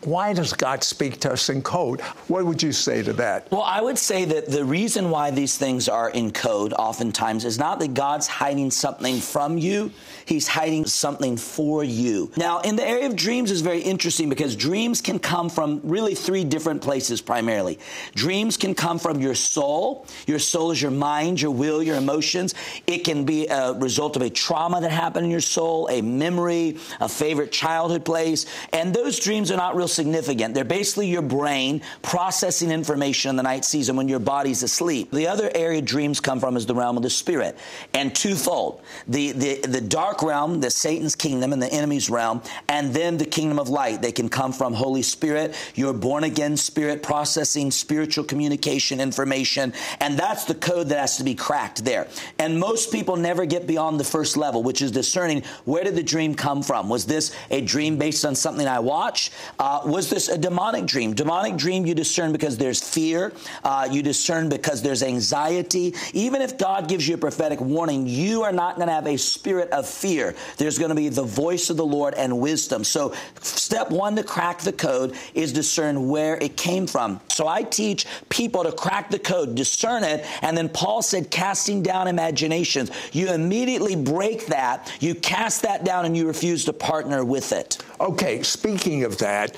why 0.08 0.32
does 0.32 0.54
God 0.54 0.86
speak 0.86 1.20
to 1.20 1.34
us 1.34 1.50
in 1.50 1.62
code? 1.62 2.00
What 2.30 2.46
would 2.46 2.64
you 2.64 2.72
say 2.72 3.04
to 3.04 3.12
that? 3.14 3.52
Well, 3.52 3.64
I 3.64 3.82
would 3.82 3.98
say 3.98 4.24
that 4.24 4.48
the 4.48 4.64
reason 4.64 5.10
why 5.10 5.32
these 5.32 5.58
things 5.58 5.90
are 5.90 6.10
in 6.10 6.32
code 6.32 6.72
oftentimes 6.72 7.44
is 7.44 7.60
not 7.60 7.80
that 7.80 7.94
God's 7.94 8.26
hiding 8.26 8.72
something 8.72 9.20
from 9.20 9.58
you, 9.58 9.92
He's 10.24 10.48
hiding 10.48 10.86
something 10.86 11.36
for 11.36 11.84
you. 11.84 12.32
Now, 12.38 12.60
in 12.62 12.78
the 12.78 12.88
area 12.88 13.06
of 13.06 13.18
dreams 13.18 13.52
is 13.52 13.60
very 13.60 13.82
interesting 13.82 14.30
because 14.30 14.56
dreams 14.56 15.02
can 15.02 15.20
come 15.20 15.50
from 15.50 15.82
really 15.84 16.16
three 16.16 16.46
different 16.46 16.82
places 16.82 17.20
primarily. 17.20 17.78
Dreams 18.16 18.56
can 18.56 18.76
come 18.76 19.00
from 19.00 19.20
your 19.20 19.36
soul. 19.36 20.06
Your 20.26 20.40
soul 20.40 20.72
is 20.72 20.82
your 20.82 20.92
mind, 20.92 21.42
your 21.42 21.52
will, 21.52 21.84
your 21.84 21.98
emotions. 21.98 22.56
It 22.88 23.00
can 23.00 23.26
be 23.26 23.48
a 23.48 23.74
result 23.74 24.16
of 24.16 24.22
a 24.22 24.30
trauma 24.30 24.80
that 24.80 24.92
happened 24.92 25.26
in 25.26 25.32
your 25.32 25.42
soul, 25.42 25.90
a 25.90 26.02
memory, 26.02 26.78
a 27.02 27.10
favorite 27.10 27.52
childhood 27.52 28.06
place. 28.06 28.46
And 28.72 28.94
those 28.94 29.20
dreams 29.20 29.52
are 29.52 29.58
not 29.58 29.76
real 29.76 29.88
significant. 29.98 30.54
They're 30.54 30.64
basically 30.64 31.08
your 31.08 31.22
brain 31.22 31.82
processing 32.04 32.72
information 32.72 33.32
in 33.32 33.36
the 33.36 33.44
night 33.44 33.66
season 33.66 33.98
when 33.98 34.08
your 34.08 34.20
body's 34.20 34.64
asleep. 34.64 35.12
The 35.12 35.28
other 35.28 35.52
area 35.54 35.82
dreams 35.82 36.22
come 36.22 36.40
from 36.40 36.56
is 36.56 36.66
the 36.66 36.76
realm 36.76 36.96
of 36.96 37.04
the 37.04 37.10
spirit. 37.10 37.58
And 37.94 38.16
twofold. 38.16 38.82
The, 39.08 39.32
the, 39.32 39.62
the 39.62 39.82
dark 39.82 40.22
realm, 40.22 40.62
the 40.62 40.70
Satan's 40.70 41.16
kingdom 41.16 41.52
and 41.52 41.62
the 41.62 41.74
enemy's 41.74 42.10
realm, 42.10 42.42
and 42.70 42.94
then 42.94 43.18
the 43.18 43.26
kingdom 43.26 43.60
of 43.60 43.70
light. 43.70 44.02
They 44.02 44.12
can 44.12 44.30
come 44.30 44.54
from 44.54 44.74
Holy 44.74 45.02
Spirit, 45.02 45.56
your 45.76 45.94
born 45.94 46.24
again 46.24 46.56
spirit 46.56 47.02
processing 47.02 47.72
spiritual 47.72 48.24
communication 48.24 49.02
information. 49.02 49.74
And 50.00 50.18
that's 50.18 50.46
the 50.46 50.56
code 50.56 50.90
that 50.90 51.00
has 51.00 51.18
to 51.18 51.24
be 51.24 51.36
cracked 51.36 51.84
there. 51.84 52.08
And 52.38 52.60
most 52.60 52.92
people 52.92 53.16
never 53.16 53.46
get 53.46 53.66
beyond 53.66 54.00
the 54.00 54.04
first 54.04 54.38
level, 54.38 54.62
which 54.62 54.82
is 54.82 54.92
discerning 54.92 55.44
where 55.66 55.84
did 55.84 55.96
the 55.96 56.04
dream 56.04 56.36
come 56.36 56.62
from? 56.62 56.88
Was 56.90 57.06
this 57.06 57.36
a 57.50 57.62
dream 57.62 57.98
based 57.98 58.24
on 58.26 58.36
something 58.36 58.68
I 58.68 58.80
watch? 58.80 59.32
Uh, 59.58 59.77
Uh, 59.78 59.88
was 59.88 60.10
this 60.10 60.28
a 60.28 60.38
demonic 60.38 60.86
dream? 60.86 61.14
Demonic 61.14 61.56
dream 61.56 61.86
you 61.86 61.94
discern 61.94 62.32
because 62.32 62.58
there's 62.58 62.82
fear, 62.82 63.32
uh, 63.64 63.88
you 63.92 64.02
discern 64.02 64.50
because 64.50 64.82
there's 64.82 65.04
anxiety. 65.04 65.94
Even 66.14 66.42
if 66.42 66.58
God 66.58 66.88
gives 66.88 67.08
you 67.08 67.16
a 67.16 67.18
prophetic 67.18 67.62
warning, 67.62 68.08
you 68.08 68.44
are 68.44 68.52
not 68.52 68.78
going 68.78 68.88
to 68.88 68.94
have 68.94 69.06
a 69.06 69.18
spirit 69.18 69.70
of 69.70 69.88
fear. 69.88 70.36
There's 70.58 70.80
going 70.80 70.90
to 70.90 70.96
be 70.96 71.10
the 71.10 71.24
voice 71.24 71.70
of 71.70 71.78
the 71.78 71.86
Lord 71.86 72.16
and 72.16 72.40
wisdom. 72.40 72.84
So, 72.84 73.14
step 73.42 73.92
one 73.92 74.16
to 74.16 74.24
crack 74.24 74.62
the 74.62 74.74
code 74.74 75.16
is 75.34 75.54
discern 75.54 76.10
where 76.10 76.38
it 76.38 76.58
came 76.58 76.88
from. 76.88 77.20
So, 77.30 77.48
I 77.48 77.62
teach 77.62 78.08
people 78.30 78.64
to 78.64 78.72
crack 78.72 79.12
the 79.12 79.20
code, 79.20 79.56
discern 79.56 80.04
it, 80.04 80.26
and 80.42 80.58
then 80.58 80.70
Paul 80.70 81.02
said, 81.02 81.30
casting 81.30 81.84
down 81.84 82.08
imaginations. 82.08 82.90
You 83.12 83.32
immediately 83.32 83.96
break 83.96 84.48
that, 84.48 84.92
you 85.00 85.14
cast 85.14 85.62
that 85.64 85.86
down, 85.86 86.06
and 86.06 86.18
you 86.18 86.26
refuse 86.26 86.66
to 86.66 86.74
partner 86.74 87.24
with 87.24 87.52
it. 87.52 87.78
Okay, 88.00 88.44
speaking 88.44 89.04
of 89.04 89.18
that, 89.18 89.56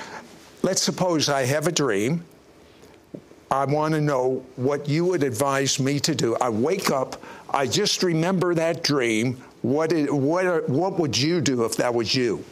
let's 0.62 0.82
suppose 0.82 1.28
I 1.28 1.44
have 1.44 1.68
a 1.68 1.72
dream. 1.72 2.24
I 3.52 3.66
want 3.66 3.96
to 3.96 4.02
know 4.02 4.46
what 4.56 4.88
you 4.88 5.06
would 5.06 5.24
advise 5.24 5.80
me 5.80 6.00
to 6.02 6.16
do. 6.16 6.38
I 6.40 6.50
wake 6.50 6.90
up, 6.90 7.22
I 7.50 7.66
just 7.66 8.02
remember 8.04 8.54
that 8.56 8.84
dream. 8.84 9.42
What, 9.62 9.92
what 10.12 11.00
would 11.00 11.18
you 11.18 11.42
do 11.42 11.66
if 11.66 11.76
that 11.78 11.94
was 11.94 12.16
you? 12.16 12.46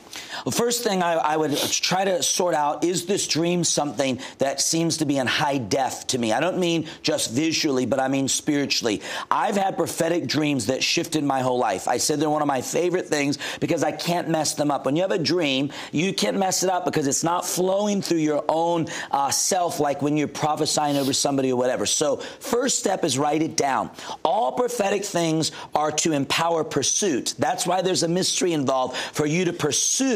The 0.46 0.52
first 0.52 0.84
thing 0.84 1.04
I, 1.04 1.14
I, 1.14 1.38
would 1.38 1.58
try 1.58 2.06
to 2.06 2.24
sort 2.24 2.54
out 2.54 2.84
is 2.84 3.06
this 3.06 3.28
dream 3.28 3.64
something 3.64 4.20
that 4.38 4.62
seems 4.62 4.98
to 4.98 5.06
be 5.06 5.18
in 5.18 5.28
high 5.28 5.58
def 5.58 6.08
to 6.08 6.18
me? 6.18 6.32
I 6.32 6.40
don't 6.40 6.58
mean 6.58 6.88
just 7.02 7.32
visually, 7.32 7.86
but 7.86 8.00
I 8.00 8.08
mean 8.08 8.28
spiritually. 8.28 9.02
I've 9.30 9.58
had 9.58 9.78
prophetic 9.78 10.28
dreams 10.28 10.68
that 10.68 10.84
shifted 10.84 11.24
my 11.24 11.42
whole 11.42 11.60
life. 11.60 11.88
I 11.88 11.98
said 11.98 12.20
they're 12.20 12.30
one 12.30 12.42
of 12.42 12.48
my 12.48 12.62
favorite 12.62 13.08
things 13.08 13.38
because 13.60 13.84
I 13.84 13.92
can't 13.92 14.30
mess 14.30 14.54
them 14.54 14.72
up. 14.72 14.86
When 14.86 14.96
you 14.96 15.02
have 15.02 15.12
a 15.12 15.18
dream, 15.18 15.72
you 15.92 16.14
can't 16.14 16.38
mess 16.38 16.64
it 16.64 16.70
up 16.70 16.86
because 16.86 17.08
it's 17.08 17.24
not 17.24 17.46
flowing 17.46 18.02
through 18.02 18.20
your 18.20 18.46
own 18.48 18.88
uh, 19.12 19.32
self 19.32 19.80
like 19.80 20.02
when 20.02 20.18
you're 20.18 20.28
prophesying 20.28 20.98
over 20.98 21.14
somebody 21.14 21.52
or 21.52 21.58
whatever. 21.58 21.86
So, 21.86 22.18
first 22.18 22.80
step 22.80 23.04
is 23.04 23.18
write 23.18 23.42
it 23.42 23.58
down. 23.58 23.92
All 24.24 24.54
prophetic 24.54 25.04
things 25.04 25.52
are 25.76 25.92
to 25.92 26.14
empower 26.14 26.64
pursuit. 26.64 27.34
That's 27.38 27.66
why 27.66 27.82
there's 27.82 28.04
a 28.04 28.08
mystery 28.08 28.54
involved 28.54 28.96
for 28.96 29.26
you 29.26 29.46
to 29.46 29.54
pursue 29.54 30.07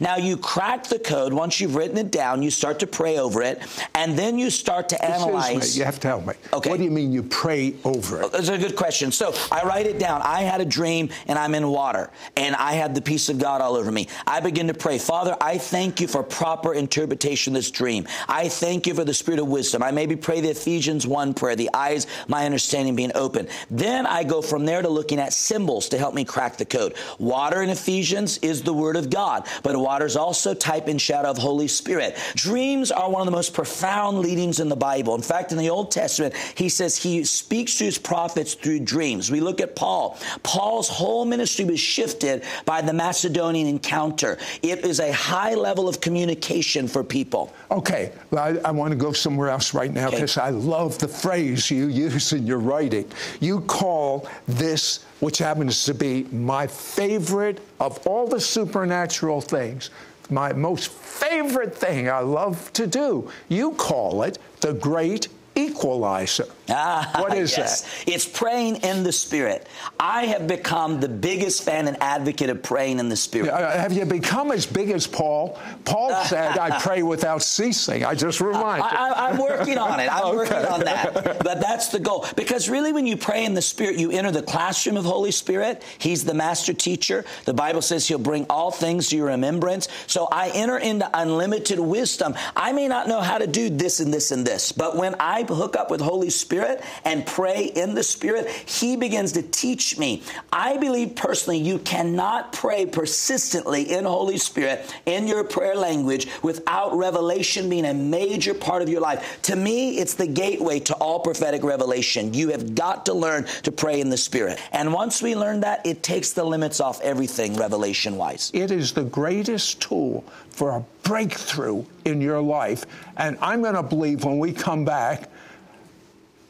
now 0.00 0.16
you 0.16 0.36
crack 0.36 0.84
the 0.84 0.98
code. 0.98 1.32
Once 1.32 1.60
you've 1.60 1.74
written 1.74 1.98
it 1.98 2.10
down, 2.10 2.42
you 2.42 2.50
start 2.50 2.78
to 2.80 2.86
pray 2.86 3.18
over 3.18 3.42
it, 3.42 3.60
and 3.94 4.18
then 4.18 4.38
you 4.38 4.50
start 4.50 4.88
to 4.90 5.04
analyze. 5.04 5.74
Me. 5.74 5.78
You 5.78 5.84
have 5.84 5.94
to 5.96 6.00
tell 6.00 6.20
me. 6.20 6.34
Okay. 6.52 6.70
What 6.70 6.78
do 6.78 6.84
you 6.84 6.90
mean 6.90 7.12
you 7.12 7.22
pray 7.22 7.74
over 7.84 8.20
it? 8.20 8.24
Oh, 8.24 8.28
that's 8.28 8.48
a 8.48 8.58
good 8.58 8.76
question. 8.76 9.12
So 9.12 9.34
I 9.50 9.62
write 9.62 9.86
it 9.86 9.98
down. 9.98 10.22
I 10.22 10.42
had 10.42 10.60
a 10.60 10.64
dream, 10.64 11.10
and 11.26 11.38
I'm 11.38 11.54
in 11.54 11.68
water, 11.68 12.10
and 12.36 12.54
I 12.56 12.72
had 12.72 12.94
the 12.94 13.02
peace 13.02 13.28
of 13.28 13.38
God 13.38 13.60
all 13.60 13.76
over 13.76 13.90
me. 13.90 14.08
I 14.26 14.40
begin 14.40 14.66
to 14.68 14.74
pray, 14.74 14.98
Father, 14.98 15.36
I 15.40 15.58
thank 15.58 16.00
you 16.00 16.08
for 16.08 16.22
proper 16.22 16.74
interpretation 16.74 17.54
of 17.54 17.58
this 17.58 17.70
dream. 17.70 18.06
I 18.28 18.48
thank 18.48 18.86
you 18.86 18.94
for 18.94 19.04
the 19.04 19.14
spirit 19.14 19.40
of 19.40 19.48
wisdom. 19.48 19.82
I 19.82 19.90
maybe 19.90 20.16
pray 20.16 20.40
the 20.40 20.50
Ephesians 20.50 21.06
1 21.06 21.34
prayer, 21.34 21.56
the 21.56 21.70
eyes, 21.74 22.06
my 22.28 22.44
understanding 22.44 22.96
being 22.96 23.12
open. 23.14 23.48
Then 23.70 24.06
I 24.06 24.24
go 24.24 24.42
from 24.42 24.64
there 24.64 24.82
to 24.82 24.88
looking 24.88 25.18
at 25.18 25.32
symbols 25.32 25.88
to 25.90 25.98
help 25.98 26.14
me 26.14 26.24
crack 26.24 26.56
the 26.56 26.64
code. 26.64 26.94
Water 27.18 27.62
in 27.62 27.70
Ephesians 27.70 28.38
is 28.38 28.62
the 28.62 28.72
word 28.72 28.96
of 28.96 29.10
God 29.10 29.39
but 29.62 29.76
water 29.76 30.06
is 30.06 30.16
also 30.16 30.54
type 30.54 30.88
and 30.88 31.00
shadow 31.00 31.30
of 31.30 31.38
Holy 31.38 31.68
Spirit. 31.68 32.16
Dreams 32.34 32.90
are 32.90 33.10
one 33.10 33.22
of 33.22 33.26
the 33.26 33.32
most 33.32 33.54
profound 33.54 34.18
leadings 34.18 34.60
in 34.60 34.68
the 34.68 34.76
Bible. 34.76 35.14
In 35.14 35.22
fact, 35.22 35.52
in 35.52 35.58
the 35.58 35.70
Old 35.70 35.90
Testament, 35.90 36.34
he 36.54 36.68
says 36.68 36.96
he 36.96 37.24
speaks 37.24 37.76
to 37.78 37.84
his 37.84 37.98
prophets 37.98 38.54
through 38.54 38.80
dreams. 38.80 39.30
We 39.30 39.40
look 39.40 39.60
at 39.60 39.76
Paul. 39.76 40.18
Paul's 40.42 40.88
whole 40.88 41.24
ministry 41.24 41.64
was 41.64 41.80
shifted 41.80 42.44
by 42.64 42.80
the 42.82 42.92
Macedonian 42.92 43.66
encounter. 43.66 44.38
It 44.62 44.84
is 44.84 45.00
a 45.00 45.12
high 45.12 45.54
level 45.54 45.88
of 45.88 46.00
communication 46.00 46.88
for 46.88 47.04
people. 47.04 47.52
Okay, 47.70 48.12
I, 48.32 48.58
I 48.64 48.70
want 48.70 48.92
to 48.92 48.96
go 48.96 49.12
somewhere 49.12 49.48
else 49.48 49.74
right 49.74 49.92
now 49.92 50.10
because 50.10 50.36
okay. 50.36 50.46
I 50.46 50.50
love 50.50 50.98
the 50.98 51.08
phrase 51.08 51.70
you 51.70 51.86
use 51.86 52.32
in 52.32 52.46
your 52.46 52.58
writing. 52.58 53.10
You 53.40 53.60
call 53.62 54.28
this 54.46 55.04
which 55.20 55.38
happens 55.38 55.84
to 55.84 55.94
be 55.94 56.24
my 56.32 56.66
favorite 56.66 57.60
of 57.78 58.04
all 58.06 58.26
the 58.26 58.40
supernatural 58.40 59.40
things, 59.40 59.90
my 60.30 60.52
most 60.52 60.90
favorite 60.90 61.76
thing 61.76 62.08
I 62.08 62.20
love 62.20 62.72
to 62.74 62.86
do. 62.86 63.30
You 63.48 63.72
call 63.72 64.22
it 64.22 64.38
the 64.60 64.72
great 64.72 65.28
equalizer. 65.68 66.46
Ah, 66.72 67.10
what 67.18 67.36
is 67.36 67.56
yes. 67.56 67.80
that? 67.80 68.12
It's 68.12 68.24
praying 68.24 68.76
in 68.76 69.02
the 69.02 69.10
Spirit. 69.10 69.66
I 69.98 70.26
have 70.26 70.46
become 70.46 71.00
the 71.00 71.08
biggest 71.08 71.64
fan 71.64 71.88
and 71.88 72.00
advocate 72.00 72.48
of 72.48 72.62
praying 72.62 73.00
in 73.00 73.08
the 73.08 73.16
Spirit. 73.16 73.50
Uh, 73.50 73.72
have 73.72 73.92
you 73.92 74.04
become 74.04 74.52
as 74.52 74.66
big 74.66 74.90
as 74.90 75.04
Paul? 75.04 75.58
Paul 75.84 76.14
said, 76.26 76.58
I 76.58 76.78
pray 76.78 77.02
without 77.02 77.42
ceasing. 77.42 78.04
I 78.04 78.14
just 78.14 78.40
remind 78.40 78.84
I, 78.84 79.30
am 79.30 79.38
working 79.38 79.78
on 79.78 79.98
it. 79.98 80.12
I'm 80.12 80.24
okay. 80.26 80.36
working 80.36 80.56
on 80.56 80.80
that. 80.84 81.40
But 81.42 81.60
that's 81.60 81.88
the 81.88 81.98
goal. 81.98 82.24
Because 82.36 82.70
really, 82.70 82.92
when 82.92 83.04
you 83.04 83.16
pray 83.16 83.44
in 83.44 83.54
the 83.54 83.62
Spirit, 83.62 83.98
you 83.98 84.12
enter 84.12 84.30
the 84.30 84.42
classroom 84.42 84.96
of 84.96 85.04
Holy 85.04 85.32
Spirit. 85.32 85.82
He's 85.98 86.24
the 86.24 86.34
master 86.34 86.72
teacher. 86.72 87.24
The 87.46 87.54
Bible 87.54 87.82
says 87.82 88.06
he'll 88.06 88.18
bring 88.18 88.46
all 88.48 88.70
things 88.70 89.08
to 89.08 89.16
your 89.16 89.26
remembrance. 89.26 89.88
So 90.06 90.28
I 90.30 90.50
enter 90.50 90.78
into 90.78 91.10
unlimited 91.12 91.80
wisdom. 91.80 92.34
I 92.54 92.72
may 92.72 92.86
not 92.86 93.08
know 93.08 93.20
how 93.20 93.38
to 93.38 93.48
do 93.48 93.70
this 93.70 93.98
and 93.98 94.14
this 94.14 94.30
and 94.30 94.46
this, 94.46 94.70
but 94.70 94.96
when 94.96 95.16
I 95.18 95.42
hook 95.54 95.76
up 95.76 95.90
with 95.90 96.00
Holy 96.00 96.30
Spirit 96.30 96.82
and 97.04 97.26
pray 97.26 97.64
in 97.64 97.94
the 97.94 98.02
Spirit, 98.02 98.48
He 98.48 98.96
begins 98.96 99.32
to 99.32 99.42
teach 99.42 99.98
me. 99.98 100.22
I 100.52 100.76
believe 100.76 101.16
personally 101.16 101.58
you 101.58 101.78
cannot 101.80 102.52
pray 102.52 102.86
persistently 102.86 103.92
in 103.92 104.04
Holy 104.04 104.38
Spirit 104.38 104.94
in 105.06 105.26
your 105.26 105.44
prayer 105.44 105.76
language 105.76 106.28
without 106.42 106.96
revelation 106.96 107.68
being 107.68 107.86
a 107.86 107.94
major 107.94 108.54
part 108.54 108.82
of 108.82 108.88
your 108.88 109.00
life. 109.00 109.40
To 109.42 109.56
me, 109.56 109.98
it's 109.98 110.14
the 110.14 110.26
gateway 110.26 110.80
to 110.80 110.94
all 110.94 111.20
prophetic 111.20 111.62
revelation. 111.62 112.34
You 112.34 112.48
have 112.50 112.74
got 112.74 113.06
to 113.06 113.14
learn 113.14 113.44
to 113.62 113.72
pray 113.72 114.00
in 114.00 114.10
the 114.10 114.16
Spirit. 114.16 114.60
And 114.72 114.92
once 114.92 115.22
we 115.22 115.34
learn 115.34 115.60
that, 115.60 115.84
it 115.86 116.02
takes 116.02 116.32
the 116.32 116.44
limits 116.44 116.80
off 116.80 117.00
everything 117.00 117.56
revelation 117.56 118.16
wise. 118.16 118.50
It 118.54 118.70
is 118.70 118.92
the 118.92 119.04
greatest 119.04 119.80
tool 119.80 120.24
for 120.50 120.70
a 120.70 120.84
breakthrough 121.02 121.84
in 122.04 122.20
your 122.20 122.40
life. 122.40 122.84
And 123.16 123.38
I'm 123.40 123.62
going 123.62 123.74
to 123.74 123.82
believe 123.82 124.24
when 124.24 124.38
we 124.38 124.52
come 124.52 124.84
back, 124.84 125.30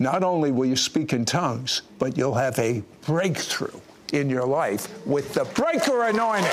not 0.00 0.24
only 0.24 0.50
will 0.50 0.66
you 0.66 0.76
speak 0.76 1.12
in 1.12 1.24
tongues, 1.24 1.82
but 1.98 2.16
you'll 2.16 2.34
have 2.34 2.58
a 2.58 2.82
breakthrough 3.06 3.78
in 4.12 4.28
your 4.28 4.46
life 4.46 4.88
with 5.06 5.32
the 5.34 5.44
breaker 5.44 6.04
anointing. 6.04 6.50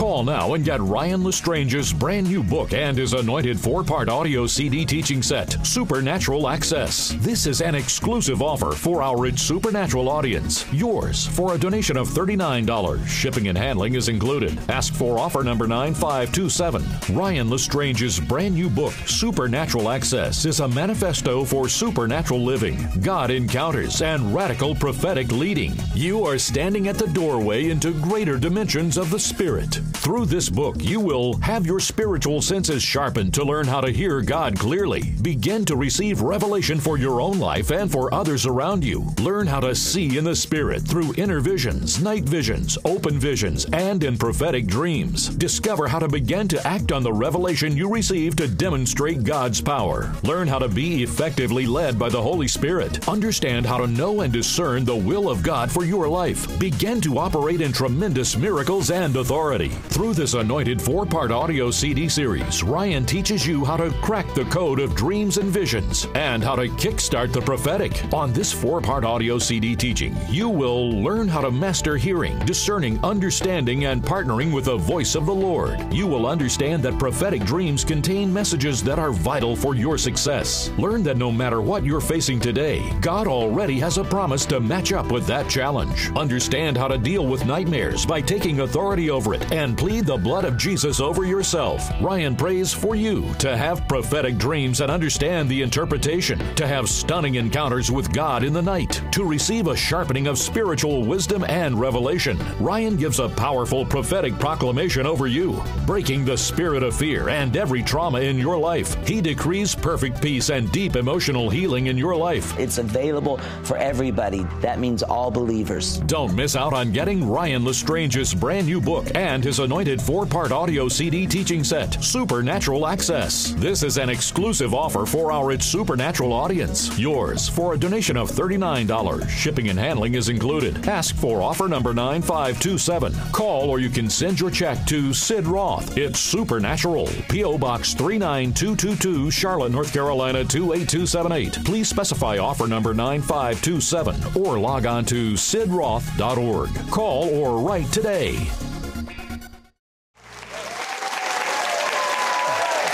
Call 0.00 0.24
now 0.24 0.54
and 0.54 0.64
get 0.64 0.80
Ryan 0.80 1.22
Lestrange's 1.22 1.92
brand 1.92 2.26
new 2.26 2.42
book 2.42 2.72
and 2.72 2.96
his 2.96 3.12
anointed 3.12 3.60
four 3.60 3.84
part 3.84 4.08
audio 4.08 4.46
CD 4.46 4.86
teaching 4.86 5.22
set, 5.22 5.54
Supernatural 5.62 6.48
Access. 6.48 7.14
This 7.18 7.46
is 7.46 7.60
an 7.60 7.74
exclusive 7.74 8.40
offer 8.40 8.72
for 8.72 9.02
our 9.02 9.26
It's 9.26 9.42
Supernatural 9.42 10.08
audience. 10.08 10.64
Yours 10.72 11.26
for 11.26 11.54
a 11.54 11.58
donation 11.58 11.98
of 11.98 12.08
$39. 12.08 13.06
Shipping 13.06 13.48
and 13.48 13.58
handling 13.58 13.94
is 13.94 14.08
included. 14.08 14.58
Ask 14.70 14.94
for 14.94 15.18
offer 15.18 15.44
number 15.44 15.66
9527. 15.66 17.14
Ryan 17.14 17.50
Lestrange's 17.50 18.18
brand 18.18 18.54
new 18.54 18.70
book, 18.70 18.94
Supernatural 19.04 19.90
Access, 19.90 20.46
is 20.46 20.60
a 20.60 20.68
manifesto 20.68 21.44
for 21.44 21.68
supernatural 21.68 22.42
living, 22.42 22.78
God 23.02 23.30
encounters, 23.30 24.00
and 24.00 24.34
radical 24.34 24.74
prophetic 24.74 25.30
leading. 25.30 25.74
You 25.92 26.24
are 26.24 26.38
standing 26.38 26.88
at 26.88 26.96
the 26.96 27.08
doorway 27.08 27.68
into 27.68 27.92
greater 28.00 28.38
dimensions 28.38 28.96
of 28.96 29.10
the 29.10 29.20
Spirit. 29.20 29.78
Through 29.92 30.26
this 30.26 30.48
book, 30.48 30.76
you 30.78 30.98
will 30.98 31.36
have 31.38 31.66
your 31.66 31.80
spiritual 31.80 32.40
senses 32.40 32.82
sharpened 32.82 33.34
to 33.34 33.44
learn 33.44 33.66
how 33.66 33.80
to 33.80 33.90
hear 33.90 34.20
God 34.20 34.58
clearly. 34.58 35.12
Begin 35.22 35.64
to 35.66 35.76
receive 35.76 36.22
revelation 36.22 36.80
for 36.80 36.96
your 36.96 37.20
own 37.20 37.38
life 37.38 37.70
and 37.70 37.90
for 37.90 38.12
others 38.12 38.46
around 38.46 38.84
you. 38.84 39.06
Learn 39.20 39.46
how 39.46 39.60
to 39.60 39.74
see 39.74 40.16
in 40.16 40.24
the 40.24 40.34
Spirit 40.34 40.82
through 40.82 41.14
inner 41.16 41.40
visions, 41.40 42.02
night 42.02 42.24
visions, 42.24 42.78
open 42.84 43.18
visions, 43.18 43.66
and 43.72 44.02
in 44.02 44.16
prophetic 44.16 44.66
dreams. 44.66 45.28
Discover 45.28 45.88
how 45.88 45.98
to 45.98 46.08
begin 46.08 46.48
to 46.48 46.66
act 46.66 46.92
on 46.92 47.02
the 47.02 47.12
revelation 47.12 47.76
you 47.76 47.92
receive 47.92 48.36
to 48.36 48.48
demonstrate 48.48 49.24
God's 49.24 49.60
power. 49.60 50.12
Learn 50.22 50.48
how 50.48 50.58
to 50.58 50.68
be 50.68 51.02
effectively 51.02 51.66
led 51.66 51.98
by 51.98 52.08
the 52.08 52.22
Holy 52.22 52.48
Spirit. 52.48 53.08
Understand 53.08 53.66
how 53.66 53.78
to 53.78 53.86
know 53.86 54.22
and 54.22 54.32
discern 54.32 54.84
the 54.84 54.96
will 54.96 55.28
of 55.28 55.42
God 55.42 55.70
for 55.70 55.84
your 55.84 56.08
life. 56.08 56.58
Begin 56.58 57.00
to 57.02 57.18
operate 57.18 57.60
in 57.60 57.72
tremendous 57.72 58.36
miracles 58.36 58.90
and 58.90 59.16
authority. 59.16 59.70
Through 59.88 60.14
this 60.14 60.34
anointed 60.34 60.80
four 60.80 61.04
part 61.04 61.30
audio 61.30 61.70
CD 61.70 62.08
series, 62.08 62.62
Ryan 62.62 63.04
teaches 63.04 63.46
you 63.46 63.64
how 63.64 63.76
to 63.76 63.90
crack 64.02 64.32
the 64.34 64.44
code 64.44 64.78
of 64.78 64.94
dreams 64.94 65.38
and 65.38 65.50
visions 65.50 66.06
and 66.14 66.42
how 66.42 66.54
to 66.56 66.68
kickstart 66.68 67.32
the 67.32 67.40
prophetic. 67.40 68.02
On 68.12 68.32
this 68.32 68.52
four 68.52 68.80
part 68.80 69.04
audio 69.04 69.38
CD 69.38 69.74
teaching, 69.74 70.16
you 70.28 70.48
will 70.48 70.90
learn 70.90 71.28
how 71.28 71.40
to 71.40 71.50
master 71.50 71.96
hearing, 71.96 72.38
discerning, 72.40 73.02
understanding, 73.04 73.86
and 73.86 74.02
partnering 74.02 74.52
with 74.54 74.66
the 74.66 74.76
voice 74.76 75.14
of 75.14 75.26
the 75.26 75.34
Lord. 75.34 75.92
You 75.92 76.06
will 76.06 76.26
understand 76.26 76.82
that 76.84 76.98
prophetic 76.98 77.44
dreams 77.44 77.84
contain 77.84 78.32
messages 78.32 78.82
that 78.84 78.98
are 78.98 79.12
vital 79.12 79.56
for 79.56 79.74
your 79.74 79.98
success. 79.98 80.70
Learn 80.78 81.02
that 81.02 81.16
no 81.16 81.32
matter 81.32 81.60
what 81.60 81.84
you're 81.84 82.00
facing 82.00 82.38
today, 82.40 82.82
God 83.00 83.26
already 83.26 83.78
has 83.80 83.98
a 83.98 84.04
promise 84.04 84.46
to 84.46 84.60
match 84.60 84.92
up 84.92 85.10
with 85.10 85.26
that 85.26 85.48
challenge. 85.48 86.10
Understand 86.16 86.76
how 86.76 86.88
to 86.88 86.98
deal 86.98 87.26
with 87.26 87.44
nightmares 87.44 88.06
by 88.06 88.20
taking 88.20 88.60
authority 88.60 89.10
over 89.10 89.34
it 89.34 89.52
and 89.52 89.69
and 89.70 89.78
plead 89.78 90.04
the 90.04 90.16
blood 90.16 90.44
of 90.44 90.56
Jesus 90.56 90.98
over 90.98 91.24
yourself. 91.24 91.88
Ryan 92.00 92.34
prays 92.34 92.74
for 92.74 92.96
you 92.96 93.32
to 93.34 93.56
have 93.56 93.86
prophetic 93.86 94.36
dreams 94.36 94.80
and 94.80 94.90
understand 94.90 95.48
the 95.48 95.62
interpretation, 95.62 96.40
to 96.56 96.66
have 96.66 96.88
stunning 96.88 97.36
encounters 97.36 97.88
with 97.88 98.12
God 98.12 98.42
in 98.42 98.52
the 98.52 98.60
night, 98.60 99.00
to 99.12 99.22
receive 99.22 99.68
a 99.68 99.76
sharpening 99.76 100.26
of 100.26 100.38
spiritual 100.38 101.04
wisdom 101.04 101.44
and 101.44 101.78
revelation. 101.78 102.36
Ryan 102.58 102.96
gives 102.96 103.20
a 103.20 103.28
powerful 103.28 103.86
prophetic 103.86 104.36
proclamation 104.40 105.06
over 105.06 105.28
you, 105.28 105.62
breaking 105.86 106.24
the 106.24 106.36
spirit 106.36 106.82
of 106.82 106.96
fear 106.96 107.28
and 107.28 107.56
every 107.56 107.84
trauma 107.84 108.18
in 108.18 108.38
your 108.38 108.58
life. 108.58 108.96
He 109.06 109.20
decrees 109.20 109.76
perfect 109.76 110.20
peace 110.20 110.50
and 110.50 110.72
deep 110.72 110.96
emotional 110.96 111.48
healing 111.48 111.86
in 111.86 111.96
your 111.96 112.16
life. 112.16 112.58
It's 112.58 112.78
available 112.78 113.38
for 113.62 113.76
everybody. 113.76 114.44
That 114.62 114.80
means 114.80 115.04
all 115.04 115.30
believers. 115.30 115.98
Don't 116.08 116.34
miss 116.34 116.56
out 116.56 116.72
on 116.72 116.90
getting 116.90 117.30
Ryan 117.30 117.64
Lestrange's 117.64 118.34
brand 118.34 118.66
new 118.66 118.80
book 118.80 119.06
and 119.14 119.44
his 119.44 119.59
anointed 119.60 120.00
four 120.00 120.26
part 120.26 120.52
audio 120.52 120.88
CD 120.88 121.26
teaching 121.26 121.64
set, 121.64 122.02
Supernatural 122.02 122.86
Access. 122.86 123.52
This 123.52 123.82
is 123.82 123.98
an 123.98 124.10
exclusive 124.10 124.74
offer 124.74 125.06
for 125.06 125.32
our 125.32 125.52
It's 125.52 125.66
Supernatural 125.66 126.32
audience. 126.32 126.98
Yours 126.98 127.48
for 127.48 127.74
a 127.74 127.78
donation 127.78 128.16
of 128.16 128.30
$39. 128.30 129.28
Shipping 129.28 129.68
and 129.68 129.78
handling 129.78 130.14
is 130.14 130.28
included. 130.28 130.88
Ask 130.88 131.14
for 131.16 131.42
offer 131.42 131.68
number 131.68 131.94
9527. 131.94 133.14
Call 133.32 133.70
or 133.70 133.78
you 133.78 133.90
can 133.90 134.10
send 134.10 134.40
your 134.40 134.50
check 134.50 134.84
to 134.86 135.12
Sid 135.12 135.46
Roth. 135.46 135.96
It's 135.96 136.20
Supernatural. 136.20 137.06
P.O. 137.28 137.58
Box 137.58 137.94
39222, 137.94 139.30
Charlotte, 139.30 139.72
North 139.72 139.92
Carolina 139.92 140.44
28278. 140.44 141.64
Please 141.64 141.88
specify 141.88 142.38
offer 142.38 142.66
number 142.66 142.94
9527 142.94 144.42
or 144.42 144.58
log 144.58 144.86
on 144.86 145.04
to 145.04 145.34
sidroth.org. 145.34 146.90
Call 146.90 147.28
or 147.34 147.60
write 147.60 147.90
today. 147.92 148.38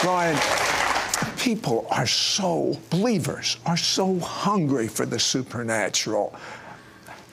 Ryan, 0.06 0.38
people 1.36 1.84
are 1.90 2.06
so, 2.06 2.78
believers 2.90 3.56
are 3.66 3.76
so 3.76 4.20
hungry 4.20 4.86
for 4.86 5.04
the 5.04 5.18
supernatural. 5.18 6.32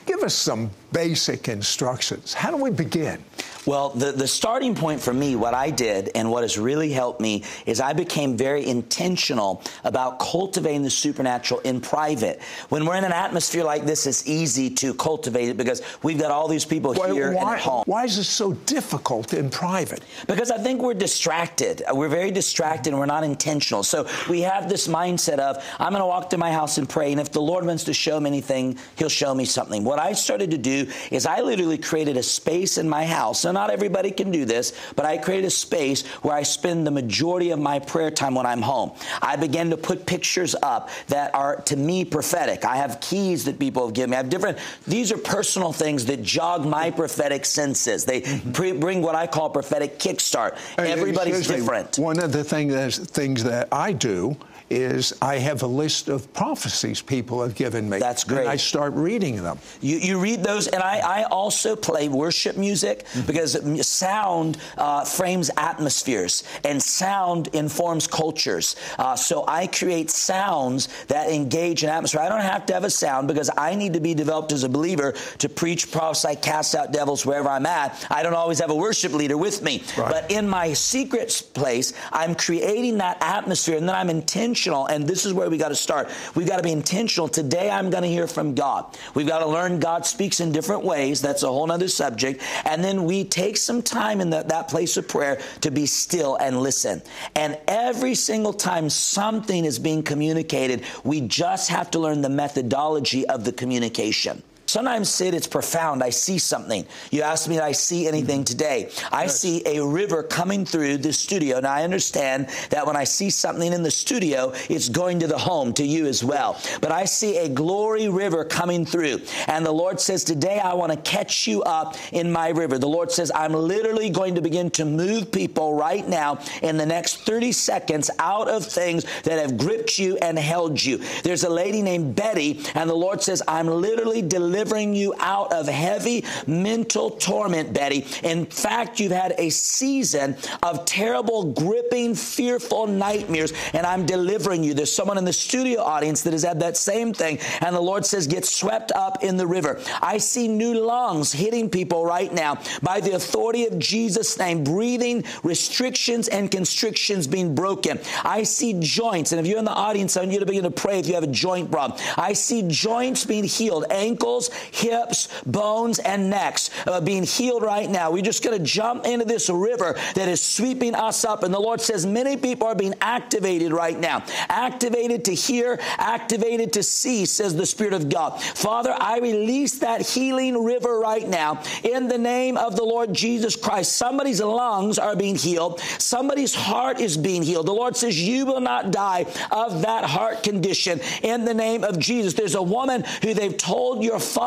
Give 0.08 0.24
us 0.24 0.34
some 0.34 0.72
basic 0.92 1.50
instructions. 1.50 2.34
How 2.34 2.50
do 2.50 2.58
we 2.58 2.72
begin? 2.72 3.24
Well, 3.65 3.89
the, 3.89 4.12
the 4.12 4.27
starting 4.27 4.75
point 4.75 5.01
for 5.01 5.13
me, 5.13 5.36
what 5.36 5.53
I 5.53 5.70
did 5.70 6.12
and 6.15 6.29
what 6.29 6.43
has 6.43 6.58
really 6.58 6.91
helped 6.91 7.22
me 7.22 7.43
is 7.65 7.79
I 7.79 7.93
became 7.93 8.36
very 8.36 8.65
intentional 8.67 9.63
about 9.86 10.20
cultivating 10.20 10.84
the 10.84 10.89
supernatural 10.89 11.62
in 11.62 11.79
private. 11.79 12.41
When 12.70 12.86
we're 12.86 12.98
in 12.98 13.05
an 13.05 13.13
atmosphere 13.13 13.63
like 13.63 13.86
this, 13.86 14.05
it's 14.05 14.27
easy 14.27 14.70
to 14.72 14.93
cultivate 14.93 15.48
it 15.48 15.58
because 15.58 15.82
we've 16.01 16.20
got 16.20 16.32
all 16.32 16.48
these 16.48 16.65
people 16.65 16.93
Why, 16.93 17.13
here 17.13 17.32
why, 17.32 17.55
at 17.55 17.62
home. 17.62 17.84
Why 17.86 18.03
is 18.03 18.17
this 18.17 18.27
so 18.27 18.53
difficult 18.65 19.34
in 19.34 19.50
private? 19.50 20.03
Because 20.27 20.51
I 20.51 20.58
think 20.58 20.82
we're 20.82 20.93
distracted. 20.93 21.84
We're 21.91 22.10
very 22.10 22.32
distracted 22.32 22.89
and 22.89 23.00
we're 23.00 23.05
not 23.05 23.24
intentional. 23.24 23.84
So 23.84 24.08
we 24.29 24.41
have 24.41 24.67
this 24.67 24.88
mindset 24.89 25.39
of, 25.39 25.63
I'm 25.79 25.91
going 25.91 26.01
to 26.01 26.05
walk 26.05 26.29
to 26.32 26.38
my 26.38 26.51
house 26.51 26.77
and 26.77 26.89
pray, 26.89 27.12
and 27.12 27.22
if 27.22 27.32
the 27.32 27.41
Lord 27.41 27.65
wants 27.65 27.86
to 27.86 27.93
show 27.93 28.20
me 28.20 28.29
anything, 28.29 28.77
He'll 28.98 29.10
show 29.10 29.34
me 29.34 29.46
something. 29.46 29.84
What 29.84 30.00
I 30.00 30.13
started 30.13 30.51
to 30.51 30.58
do 30.58 30.88
is 31.12 31.25
I 31.25 31.41
literally 31.41 31.77
created 31.77 32.17
a 32.17 32.24
space 32.24 32.77
in 32.77 32.89
my 32.89 33.05
house. 33.05 33.46
Not 33.54 33.70
everybody 33.70 34.12
can 34.12 34.32
do 34.32 34.46
this, 34.46 34.74
but 34.96 35.06
I 35.06 35.18
created 35.18 35.46
a 35.46 35.52
space 35.52 36.06
where 36.24 36.36
I 36.36 36.44
spend 36.44 36.86
the 36.86 36.92
majority 36.92 37.52
of 37.52 37.60
my 37.60 37.80
prayer 37.80 38.12
time 38.12 38.36
when 38.36 38.46
I'm 38.46 38.62
home. 38.62 38.92
I 39.22 39.36
began 39.36 39.70
to 39.70 39.78
put 39.78 40.06
pictures 40.06 40.56
up 40.62 40.90
that 41.08 41.34
are, 41.36 41.62
to 41.62 41.76
me, 41.76 42.04
prophetic. 42.04 42.66
I 42.66 42.78
have 42.78 43.00
keys 43.00 43.46
that 43.46 43.60
people 43.60 43.86
have 43.86 43.94
given 43.94 44.12
me. 44.12 44.18
I 44.18 44.20
have 44.20 44.30
different, 44.30 44.58
these 44.88 45.12
are 45.12 45.18
personal 45.18 45.72
things 45.72 46.06
that 46.06 46.24
jog 46.24 46.66
my 46.66 46.92
prophetic 46.92 47.46
senses. 47.46 48.06
They 48.06 48.22
pre- 48.54 48.74
bring 48.74 49.02
what 49.02 49.16
I 49.16 49.28
call 49.28 49.50
prophetic 49.50 50.00
kickstart. 50.00 50.58
Everybody's 50.78 51.48
different. 51.48 52.00
One 52.00 52.20
of 52.20 52.32
the 52.32 52.44
thing 52.44 52.70
that, 52.70 52.94
things 52.94 53.44
that 53.44 53.70
I 53.72 53.94
do 53.94 54.36
is 54.70 55.13
I 55.22 55.38
have 55.38 55.63
a 55.63 55.67
list 55.67 56.10
of 56.10 56.32
prophecies 56.34 57.01
people 57.01 57.41
have 57.41 57.55
given 57.55 57.89
me. 57.89 58.00
That's 58.00 58.24
great. 58.24 58.41
And 58.41 58.50
I 58.50 58.55
start 58.55 58.93
reading 58.93 59.43
them. 59.43 59.60
You, 59.82 59.98
you 59.98 60.20
read 60.20 60.43
those, 60.43 60.67
and 60.67 60.82
I, 60.82 61.00
I 61.00 61.24
also 61.24 61.75
play 61.75 62.08
worship 62.08 62.58
music 62.58 63.05
because 63.27 63.58
sound 63.88 64.58
uh, 64.78 65.06
frames 65.06 65.52
atmospheres 65.58 66.43
and 66.63 66.82
sound 66.82 67.47
informs 67.54 68.08
cultures. 68.08 68.76
Uh, 68.97 69.15
so 69.15 69.45
I 69.47 69.67
create 69.67 70.10
sounds 70.10 70.89
that 71.08 71.30
engage 71.30 71.84
an 71.84 71.89
atmosphere. 71.89 72.21
I 72.21 72.30
don't 72.30 72.41
have 72.41 72.65
to 72.67 72.73
have 72.73 72.84
a 72.84 72.89
sound 72.89 73.28
because 73.28 73.49
I 73.58 73.76
need 73.76 73.93
to 73.93 73.99
be 73.99 74.13
developed 74.13 74.52
as 74.52 74.63
a 74.63 74.69
believer 74.69 75.13
to 75.39 75.49
preach, 75.49 75.91
prophesy, 75.91 76.36
cast 76.36 76.76
out 76.76 76.91
devils 76.91 77.26
wherever 77.26 77.49
I'm 77.49 77.65
at. 77.65 78.06
I 78.10 78.23
don't 78.23 78.34
always 78.34 78.60
have 78.60 78.69
a 78.69 78.76
worship 78.76 79.13
leader 79.13 79.38
with 79.38 79.62
me. 79.62 79.84
Right. 79.97 80.10
But 80.12 80.32
in 80.32 80.47
my 80.47 80.73
secret 80.73 81.43
place, 81.54 81.93
I'm 82.12 82.36
creating 82.36 82.97
that 82.97 83.17
atmosphere 83.21 83.78
and 83.78 83.88
then 83.88 83.95
I'm 83.95 84.10
intentional. 84.10 84.53
And 84.86 85.08
this 85.08 85.26
is 85.26 85.34
where 85.34 85.50
we 85.50 85.58
got 85.58 85.70
to 85.70 85.76
start. 85.76 86.10
We've 86.36 86.48
got 86.48 86.58
to 86.58 86.63
be 86.63 86.72
intentional. 86.72 87.28
Today, 87.28 87.70
I'm 87.70 87.89
going 87.89 88.04
to 88.04 88.10
hear 88.10 88.28
from 88.28 88.56
God. 88.56 88.98
We've 89.13 89.28
got 89.28 89.39
to 89.39 89.48
learn 89.48 89.80
God 89.80 90.06
speaks 90.06 90.39
in 90.39 90.52
different 90.52 90.84
ways. 90.84 91.22
That's 91.22 91.44
a 91.44 91.48
whole 91.48 91.72
other 91.72 91.88
subject. 91.88 92.42
And 92.66 92.84
then 92.84 93.04
we 93.06 93.24
take 93.24 93.58
some 93.58 93.82
time 93.82 94.22
in 94.22 94.30
the, 94.30 94.44
that 94.44 94.68
place 94.68 94.98
of 94.98 95.08
prayer 95.08 95.42
to 95.62 95.72
be 95.72 95.86
still 95.86 96.36
and 96.36 96.62
listen. 96.62 97.02
And 97.36 97.58
every 97.68 98.16
single 98.16 98.54
time 98.54 98.89
something 98.89 99.66
is 99.66 99.80
being 99.80 100.04
communicated, 100.04 100.84
we 101.04 101.22
just 101.22 101.70
have 101.70 101.92
to 101.92 102.00
learn 102.00 102.22
the 102.22 102.30
methodology 102.30 103.28
of 103.28 103.46
the 103.46 103.52
communication. 103.52 104.44
Sometimes, 104.74 105.08
Sid, 105.08 105.36
it's 105.36 105.46
profound. 105.46 106.02
I 106.02 106.10
see 106.10 106.40
something. 106.40 106.84
You 107.12 107.22
asked 107.22 107.48
me, 107.48 107.58
did 107.58 107.64
I 107.64 107.74
see 107.74 108.08
anything 108.08 108.40
mm-hmm. 108.40 108.46
today? 108.46 108.90
I 109.12 109.28
see 109.28 109.62
a 109.68 109.86
river 109.86 110.24
coming 110.24 110.66
through 110.66 110.98
the 110.98 111.14
studio. 111.14 111.60
Now, 111.60 111.74
I 111.74 111.84
understand 111.84 112.50
that 112.72 112.88
when 112.88 112.96
I 112.96 113.04
see 113.04 113.30
something 113.30 113.72
in 113.72 113.84
the 113.84 113.92
studio, 113.92 114.52
it's 114.72 114.90
going 114.90 115.20
to 115.20 115.28
the 115.28 115.38
home, 115.38 115.74
to 115.74 115.84
you 115.84 116.08
as 116.08 116.24
well. 116.24 116.60
But 116.82 116.92
I 116.92 117.06
see 117.06 117.38
a 117.38 117.50
glory 117.50 118.10
river 118.10 118.44
coming 118.44 118.84
through. 118.84 119.22
And 119.46 119.64
the 119.64 119.72
Lord 119.72 120.00
says, 120.00 120.24
Today 120.24 120.58
I 120.58 120.74
want 120.74 120.92
to 120.92 120.98
catch 120.98 121.46
you 121.46 121.62
up 121.62 121.96
in 122.12 122.32
my 122.32 122.50
river. 122.50 122.80
The 122.80 122.90
Lord 122.90 123.12
says, 123.12 123.32
I'm 123.36 123.54
literally 123.54 124.10
going 124.10 124.34
to 124.34 124.42
begin 124.42 124.72
to 124.72 124.86
move 124.86 125.32
people 125.32 125.76
right 125.76 126.08
now 126.08 126.40
in 126.64 126.78
the 126.78 126.86
next 126.88 127.18
30 127.28 127.52
seconds 127.52 128.10
out 128.18 128.48
of 128.48 128.66
things 128.66 129.06
that 129.22 129.38
have 129.38 129.56
gripped 129.56 130.00
you 130.00 130.18
and 130.18 130.40
held 130.40 130.84
you. 130.84 130.98
There's 131.22 131.44
a 131.44 131.50
lady 131.52 131.84
named 131.84 132.16
Betty, 132.16 132.60
and 132.74 132.90
the 132.90 132.96
Lord 132.96 133.22
says, 133.22 133.44
I'm 133.48 133.68
literally 133.68 134.24
delivering 134.24 134.62
you 134.63 135.13
out 135.19 135.52
of 135.52 135.67
heavy 135.67 136.23
mental 136.47 137.12
torment, 137.12 137.73
Betty. 137.73 138.06
In 138.23 138.45
fact, 138.45 138.99
you've 138.99 139.12
had 139.12 139.36
a 139.38 139.49
season 139.49 140.38
of 140.62 140.86
terrible, 140.86 141.52
gripping, 141.52 142.15
fearful 142.15 142.88
nightmares, 142.88 143.54
and 143.73 143.86
I'm 143.86 144.06
delivering 144.06 144.63
you. 144.63 144.73
There's 144.73 144.91
someone 144.91 145.17
in 145.17 145.26
the 145.26 145.34
studio 145.34 145.82
audience 145.82 146.21
that 146.23 146.34
has 146.34 146.43
had 146.43 146.62
that 146.62 146.78
same 146.78 147.13
thing, 147.13 147.39
and 147.62 147.76
the 147.76 147.82
Lord 147.82 148.06
says, 148.06 148.28
Get 148.28 148.45
swept 148.45 148.91
up 148.93 149.23
in 149.23 149.38
the 149.38 149.45
river. 149.45 149.82
I 150.02 150.17
see 150.17 150.47
new 150.47 150.73
lungs 150.73 151.34
hitting 151.34 151.69
people 151.69 152.06
right 152.06 152.32
now 152.32 152.60
by 152.82 153.02
the 153.02 153.12
authority 153.15 153.65
of 153.65 153.78
Jesus' 153.78 154.38
name, 154.38 154.63
breathing 154.63 155.23
restrictions 155.43 156.28
and 156.30 156.49
constrictions 156.49 157.28
being 157.28 157.54
broken. 157.54 157.99
I 158.23 158.43
see 158.43 158.80
joints, 158.80 159.32
and 159.34 159.41
if 159.41 159.47
you're 159.47 159.60
in 159.60 159.65
the 159.65 159.71
audience, 159.71 160.15
I 160.15 160.21
want 160.21 160.32
you 160.32 160.39
to 160.39 160.45
begin 160.45 160.63
to 160.63 160.71
pray 160.71 160.99
if 160.99 161.08
you 161.08 161.15
have 161.15 161.23
a 161.23 161.28
joint 161.28 161.69
problem. 161.71 161.99
I 162.17 162.34
see 162.34 162.63
joints 162.63 163.26
being 163.26 163.43
healed, 163.43 163.86
ankles, 163.89 164.49
hips, 164.72 165.28
bones, 165.46 166.00
and 166.00 166.30
necks 166.30 166.70
uh, 166.88 167.02
being 167.02 167.24
healed 167.24 167.63
right 167.63 167.89
now. 167.89 168.12
We're 168.12 168.24
just 168.24 168.44
going 168.44 168.58
to 168.58 168.63
jump 168.63 169.06
into 169.06 169.26
this 169.26 169.50
river 169.50 169.96
that 170.16 170.28
is 170.28 170.42
sweeping 170.42 170.96
us 170.96 171.26
up. 171.26 171.44
And 171.44 171.54
the 171.54 171.60
Lord 171.60 171.82
says 171.82 172.06
many 172.06 172.38
people 172.38 172.68
are 172.68 172.76
being 172.76 172.94
activated 173.02 173.72
right 173.72 173.98
now. 173.98 174.24
Activated 174.50 175.26
to 175.26 175.34
hear, 175.34 175.80
activated 175.98 176.74
to 176.74 176.84
see, 176.84 177.26
says 177.26 177.56
the 177.56 177.66
Spirit 177.66 177.94
of 177.94 178.10
God. 178.10 178.42
Father, 178.42 178.94
I 178.98 179.20
release 179.20 179.80
that 179.80 180.02
healing 180.02 180.63
river 180.63 181.00
right 181.00 181.28
now 181.28 181.62
in 181.84 182.08
the 182.08 182.18
name 182.18 182.58
of 182.58 182.76
the 182.76 182.84
Lord 182.84 183.13
Jesus 183.13 183.56
Christ. 183.56 183.94
Somebody's 183.94 184.42
lungs 184.42 185.00
are 185.00 185.16
being 185.16 185.36
healed. 185.36 185.80
Somebody's 185.80 186.54
heart 186.54 187.00
is 187.00 187.18
being 187.18 187.44
healed. 187.44 187.68
The 187.68 187.74
Lord 187.74 187.96
says, 187.96 188.22
You 188.22 188.46
will 188.46 188.62
not 188.62 188.92
die 188.92 189.26
of 189.52 189.82
that 189.82 190.04
heart 190.04 190.44
condition 190.44 191.00
in 191.22 191.46
the 191.46 191.54
name 191.54 191.84
of 191.84 192.00
Jesus. 192.00 192.34
There's 192.34 192.56
a 192.56 192.62
woman 192.62 193.04
who 193.22 193.34
they've 193.34 193.58
told 193.58 194.04
your 194.04 194.20
father 194.20 194.42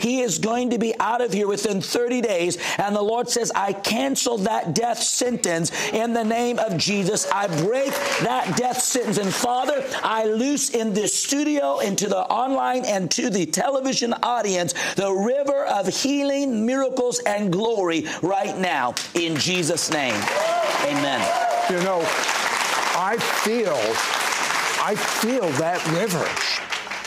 he 0.00 0.20
is 0.20 0.38
going 0.38 0.70
to 0.70 0.78
be 0.78 0.94
out 0.98 1.20
of 1.20 1.32
here 1.32 1.46
within 1.46 1.80
30 1.80 2.20
days. 2.20 2.58
And 2.78 2.94
the 2.94 3.02
Lord 3.02 3.28
says, 3.28 3.52
I 3.54 3.72
cancel 3.72 4.38
that 4.38 4.74
death 4.74 5.02
sentence 5.02 5.70
in 5.92 6.12
the 6.12 6.24
name 6.24 6.58
of 6.58 6.76
Jesus. 6.78 7.30
I 7.30 7.46
break 7.62 7.92
that 8.22 8.56
death 8.56 8.80
sentence. 8.80 9.18
And 9.18 9.32
Father, 9.32 9.84
I 10.02 10.24
loose 10.24 10.70
in 10.70 10.94
this 10.94 11.14
studio, 11.14 11.78
into 11.80 12.08
the 12.08 12.18
online, 12.18 12.84
and 12.84 13.10
to 13.12 13.30
the 13.30 13.46
television 13.46 14.14
audience 14.22 14.74
the 14.96 15.12
river 15.12 15.64
of 15.66 15.86
healing, 15.88 16.64
miracles, 16.64 17.20
and 17.20 17.52
glory 17.52 18.06
right 18.22 18.56
now 18.58 18.94
in 19.14 19.36
Jesus' 19.36 19.90
name. 19.90 20.14
Amen. 20.84 21.20
You 21.70 21.76
know, 21.82 22.00
I 22.96 23.16
feel, 23.18 23.74
I 24.82 24.94
feel 24.94 25.48
that 25.58 25.84
river. 25.88 26.63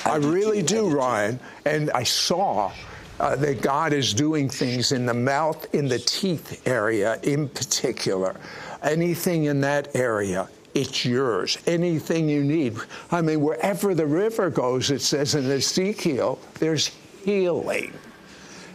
I, 0.07 0.15
really. 0.17 0.61
Do. 0.61 0.89
Ryan. 0.89 1.39
And 1.65 1.91
I 1.91 2.03
saw 2.03 2.71
uh, 3.19 3.35
that 3.37 3.61
God 3.61 3.93
is 3.93 4.13
doing 4.13 4.49
things 4.49 4.91
in 4.91 5.05
the 5.05 5.13
mouth, 5.13 5.73
in 5.73 5.87
the 5.87 5.99
teeth 5.99 6.67
area 6.67 7.19
in 7.23 7.49
particular. 7.49 8.35
Anything 8.83 9.45
in 9.45 9.61
that 9.61 9.95
area, 9.95 10.47
it's 10.73 11.03
yours. 11.03 11.57
Anything 11.65 12.29
you 12.29 12.43
need. 12.43 12.77
I 13.11 13.21
mean, 13.21 13.41
wherever 13.41 13.95
the 13.95 14.05
river 14.05 14.49
goes, 14.49 14.91
it 14.91 15.01
says 15.01 15.35
in 15.35 15.49
Ezekiel, 15.49 16.39
there's 16.59 16.91
healing. 17.23 17.93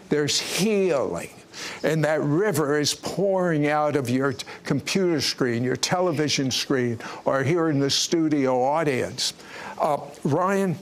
There's 0.09 0.39
healing. 0.39 1.31
And 1.83 2.03
that 2.05 2.23
river 2.23 2.79
is 2.79 2.95
pouring 2.95 3.69
out 3.69 3.95
of 3.95 4.09
your 4.11 4.35
computer 4.65 5.21
screen, 5.21 5.63
your 5.63 5.77
television 5.77 6.51
screen, 6.51 6.99
or 7.25 7.43
here 7.43 7.69
in 7.69 7.79
the 7.79 7.91
studio 7.91 8.63
audience. 8.63 9.35
Uh, 9.79 9.99
Ryan, 10.25 10.77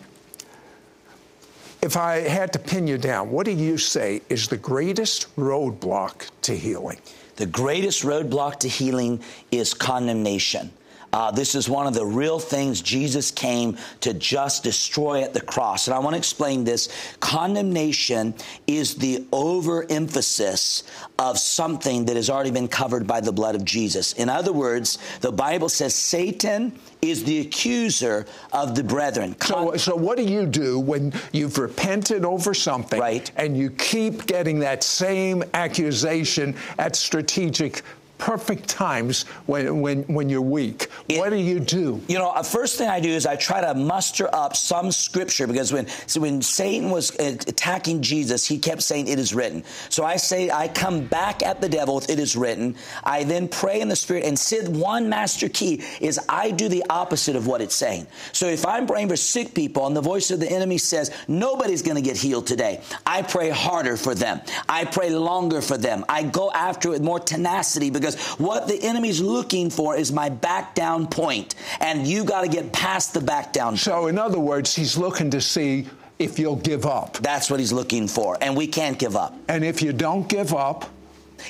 if 1.83 1.97
I 1.97 2.17
had 2.17 2.53
to 2.53 2.59
pin 2.59 2.87
you 2.87 2.99
down, 2.99 3.31
what 3.31 3.47
do 3.47 3.53
you 3.53 3.79
say 3.79 4.21
is 4.29 4.49
the 4.49 4.57
greatest 4.57 5.35
roadblock 5.37 6.29
to 6.43 6.55
healing? 6.55 6.99
The 7.37 7.47
greatest 7.47 8.03
roadblock 8.03 8.59
to 8.61 8.69
healing 8.69 9.23
is 9.51 9.73
condemnation. 9.73 10.73
Uh, 11.13 11.31
this 11.31 11.55
is 11.55 11.69
one 11.69 11.87
of 11.87 11.95
the 11.95 12.05
real 12.05 12.39
things 12.39 12.81
Jesus 12.81 13.31
came 13.31 13.77
to 14.01 14.15
just 14.15 14.63
destroy 14.63 15.23
at 15.23 15.35
the 15.35 15.41
cross. 15.41 15.89
And 15.89 15.95
I 15.95 15.99
want 15.99 16.15
to 16.15 16.19
explain 16.19 16.65
this. 16.65 16.89
Condemnation 17.19 18.35
is 18.67 18.95
the 18.95 19.25
overemphasis 19.33 20.85
of 21.19 21.39
something 21.39 22.05
that 22.05 22.17
has 22.17 22.31
already 22.31 22.51
been 22.51 22.69
covered 22.69 23.07
by 23.07 23.21
the 23.21 23.33
blood 23.33 23.55
of 23.55 23.65
Jesus. 23.65 24.13
In 24.15 24.29
other 24.29 24.53
words, 24.53 24.99
the 25.21 25.33
Bible 25.33 25.69
says 25.69 25.95
Satan 25.95 26.73
is 27.03 27.25
the 27.25 27.41
accuser 27.41 28.27
of 28.53 28.75
the 28.75 28.85
brethren. 28.85 29.35
Con- 29.35 29.71
so, 29.73 29.77
so 29.77 29.97
what 29.97 30.17
do 30.17 30.23
you 30.23 30.47
do 30.47 30.79
when 30.79 31.13
you've 31.33 31.59
repented 31.59 32.25
over 32.25 32.55
something 32.55 33.01
right. 33.01 33.31
and 33.37 33.57
you 33.57 33.71
keep 33.71 34.27
getting 34.27 34.59
that 34.61 34.85
same 34.85 35.43
accusation 35.55 36.55
at 36.79 36.95
strategic 36.95 37.83
perfect 38.21 38.69
times 38.69 39.23
when, 39.47 39.81
when, 39.81 40.03
when 40.05 40.29
you're 40.29 40.43
weak. 40.43 40.89
It, 41.09 41.19
what 41.19 41.31
do 41.31 41.37
you 41.37 41.59
do? 41.59 42.01
You 42.07 42.19
know, 42.19 42.33
the 42.35 42.41
uh, 42.41 42.43
first 42.43 42.77
thing 42.77 42.89
I 42.89 43.01
do 43.01 43.09
is 43.09 43.27
I 43.27 43.35
try 43.35 43.63
to 43.63 43.75
muster 43.75 44.33
up 44.33 44.55
some 44.55 44.93
scripture 44.93 45.47
because 45.47 45.73
when, 45.73 45.89
so 46.07 46.21
when 46.21 46.43
Satan 46.43 46.91
was 46.91 47.19
uh, 47.19 47.37
attacking 47.47 48.03
Jesus, 48.03 48.47
he 48.47 48.59
kept 48.59 48.83
saying, 48.83 49.09
It 49.09 49.19
is 49.19 49.35
written. 49.35 49.65
So 49.89 50.05
I 50.05 50.17
say, 50.17 50.51
I 50.51 50.69
come 50.69 51.07
back 51.07 51.43
at 51.43 51.61
the 51.61 51.69
devil 51.69 51.97
with, 51.97 52.11
It 52.11 52.19
is 52.19 52.37
written. 52.37 52.77
I 53.03 53.25
then 53.25 53.49
pray 53.49 53.81
in 53.81 53.89
the 53.89 53.97
Spirit, 53.97 54.25
and 54.25 54.39
Sid, 54.39 54.69
one 54.69 55.09
master 55.09 55.49
key 55.49 55.83
is 56.01 56.21
I 56.29 56.51
do 56.51 56.69
the 56.69 56.85
opposite 56.91 57.37
of 57.37 57.47
what 57.47 57.63
it's 57.63 57.75
saying. 57.75 58.07
So 58.33 58.47
if 58.47 58.67
I'm 58.67 58.87
praying 58.87 59.09
for 59.09 59.17
sick 59.17 59.55
people 59.55 59.87
and 59.87 59.97
the 59.97 60.03
voice 60.03 60.31
of 60.31 60.41
the 60.41 60.51
enemy 60.51 60.77
says, 60.77 61.11
Nobody's 61.27 61.83
going 61.83 61.97
to 61.97 62.03
get 62.03 62.19
healed 62.19 62.47
today, 62.47 62.83
I 63.07 63.23
pray 63.23 63.49
harder 63.49 63.97
for 63.97 64.15
them. 64.15 64.43
I 64.69 64.85
pray 64.85 65.11
longer 65.11 65.63
for 65.63 65.79
them. 65.79 66.05
I 66.09 66.23
go 66.23 66.51
after 66.53 66.89
it 66.89 66.93
with 66.93 67.03
more 67.03 67.19
tenacity 67.19 67.89
because 67.89 68.10
because 68.11 68.39
what 68.39 68.69
the 68.69 68.83
enemy's 68.83 69.21
looking 69.21 69.71
for 69.71 69.97
is 69.97 70.13
my 70.13 70.29
back 70.29 70.75
down 70.75 71.07
point, 71.07 71.55
and 71.81 72.07
you 72.07 72.25
got 72.25 72.43
to 72.43 72.49
get 72.49 72.73
past 72.73 73.15
the 73.15 73.21
back 73.21 73.53
down. 73.53 73.77
So, 73.77 74.07
in 74.07 74.19
other 74.19 74.41
words, 74.41 74.75
he's 74.75 74.97
looking 74.97 75.31
to 75.31 75.41
see 75.41 75.87
if 76.19 76.39
you'll 76.39 76.57
give 76.57 76.87
up. 76.87 77.19
That's 77.19 77.51
what 77.51 77.61
he's 77.61 77.73
looking 77.73 78.09
for, 78.09 78.37
and 78.41 78.57
we 78.57 78.67
can't 78.67 78.99
give 78.99 79.17
up. 79.17 79.35
And 79.49 79.65
if 79.65 79.83
you 79.83 79.93
don't 79.93 80.29
give 80.29 80.55
up, 80.55 80.87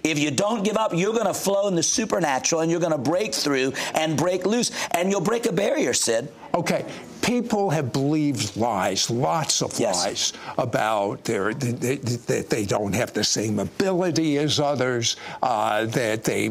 if 0.04 0.18
you 0.20 0.30
don't 0.30 0.64
give 0.64 0.76
up, 0.76 0.92
you're 0.94 1.12
going 1.12 1.26
to 1.26 1.34
flow 1.34 1.66
in 1.66 1.74
the 1.74 1.82
supernatural 1.82 2.60
and 2.60 2.70
you're 2.70 2.78
going 2.78 2.92
to 2.92 2.98
break 2.98 3.34
through 3.34 3.72
and 3.96 4.16
break 4.16 4.46
loose 4.46 4.70
and 4.92 5.10
you'll 5.10 5.20
break 5.20 5.46
a 5.46 5.52
barrier, 5.52 5.92
Sid. 5.92 6.30
Okay. 6.54 6.86
People 7.22 7.70
have 7.70 7.92
believed 7.92 8.56
lies, 8.56 9.10
lots 9.10 9.62
of 9.62 9.78
yes. 9.78 10.04
lies 10.04 10.32
about 10.58 11.24
their 11.24 11.52
that 11.54 12.46
they, 12.48 12.64
don't 12.64 12.94
have 12.94 13.12
the 13.12 13.24
same 13.24 13.58
ability 13.58 14.38
as 14.38 14.58
others, 14.58 15.16
uh, 15.42 15.84
that 15.86 16.24
they 16.24 16.50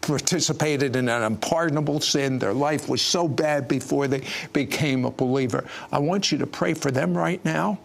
participated 0.00 0.96
in 0.96 1.08
an 1.08 1.22
unpardonable 1.22 2.00
sin. 2.00 2.38
Their 2.38 2.54
life 2.54 2.88
was 2.88 3.02
so 3.02 3.28
bad 3.28 3.68
before 3.68 4.08
they 4.08 4.24
became 4.52 5.04
a 5.04 5.10
believer. 5.10 5.66
I 5.92 5.98
want 5.98 6.32
you 6.32 6.38
to 6.38 6.46
pray 6.46 6.74
for 6.74 6.90
them 6.90 7.16
right 7.16 7.44
now. 7.44 7.78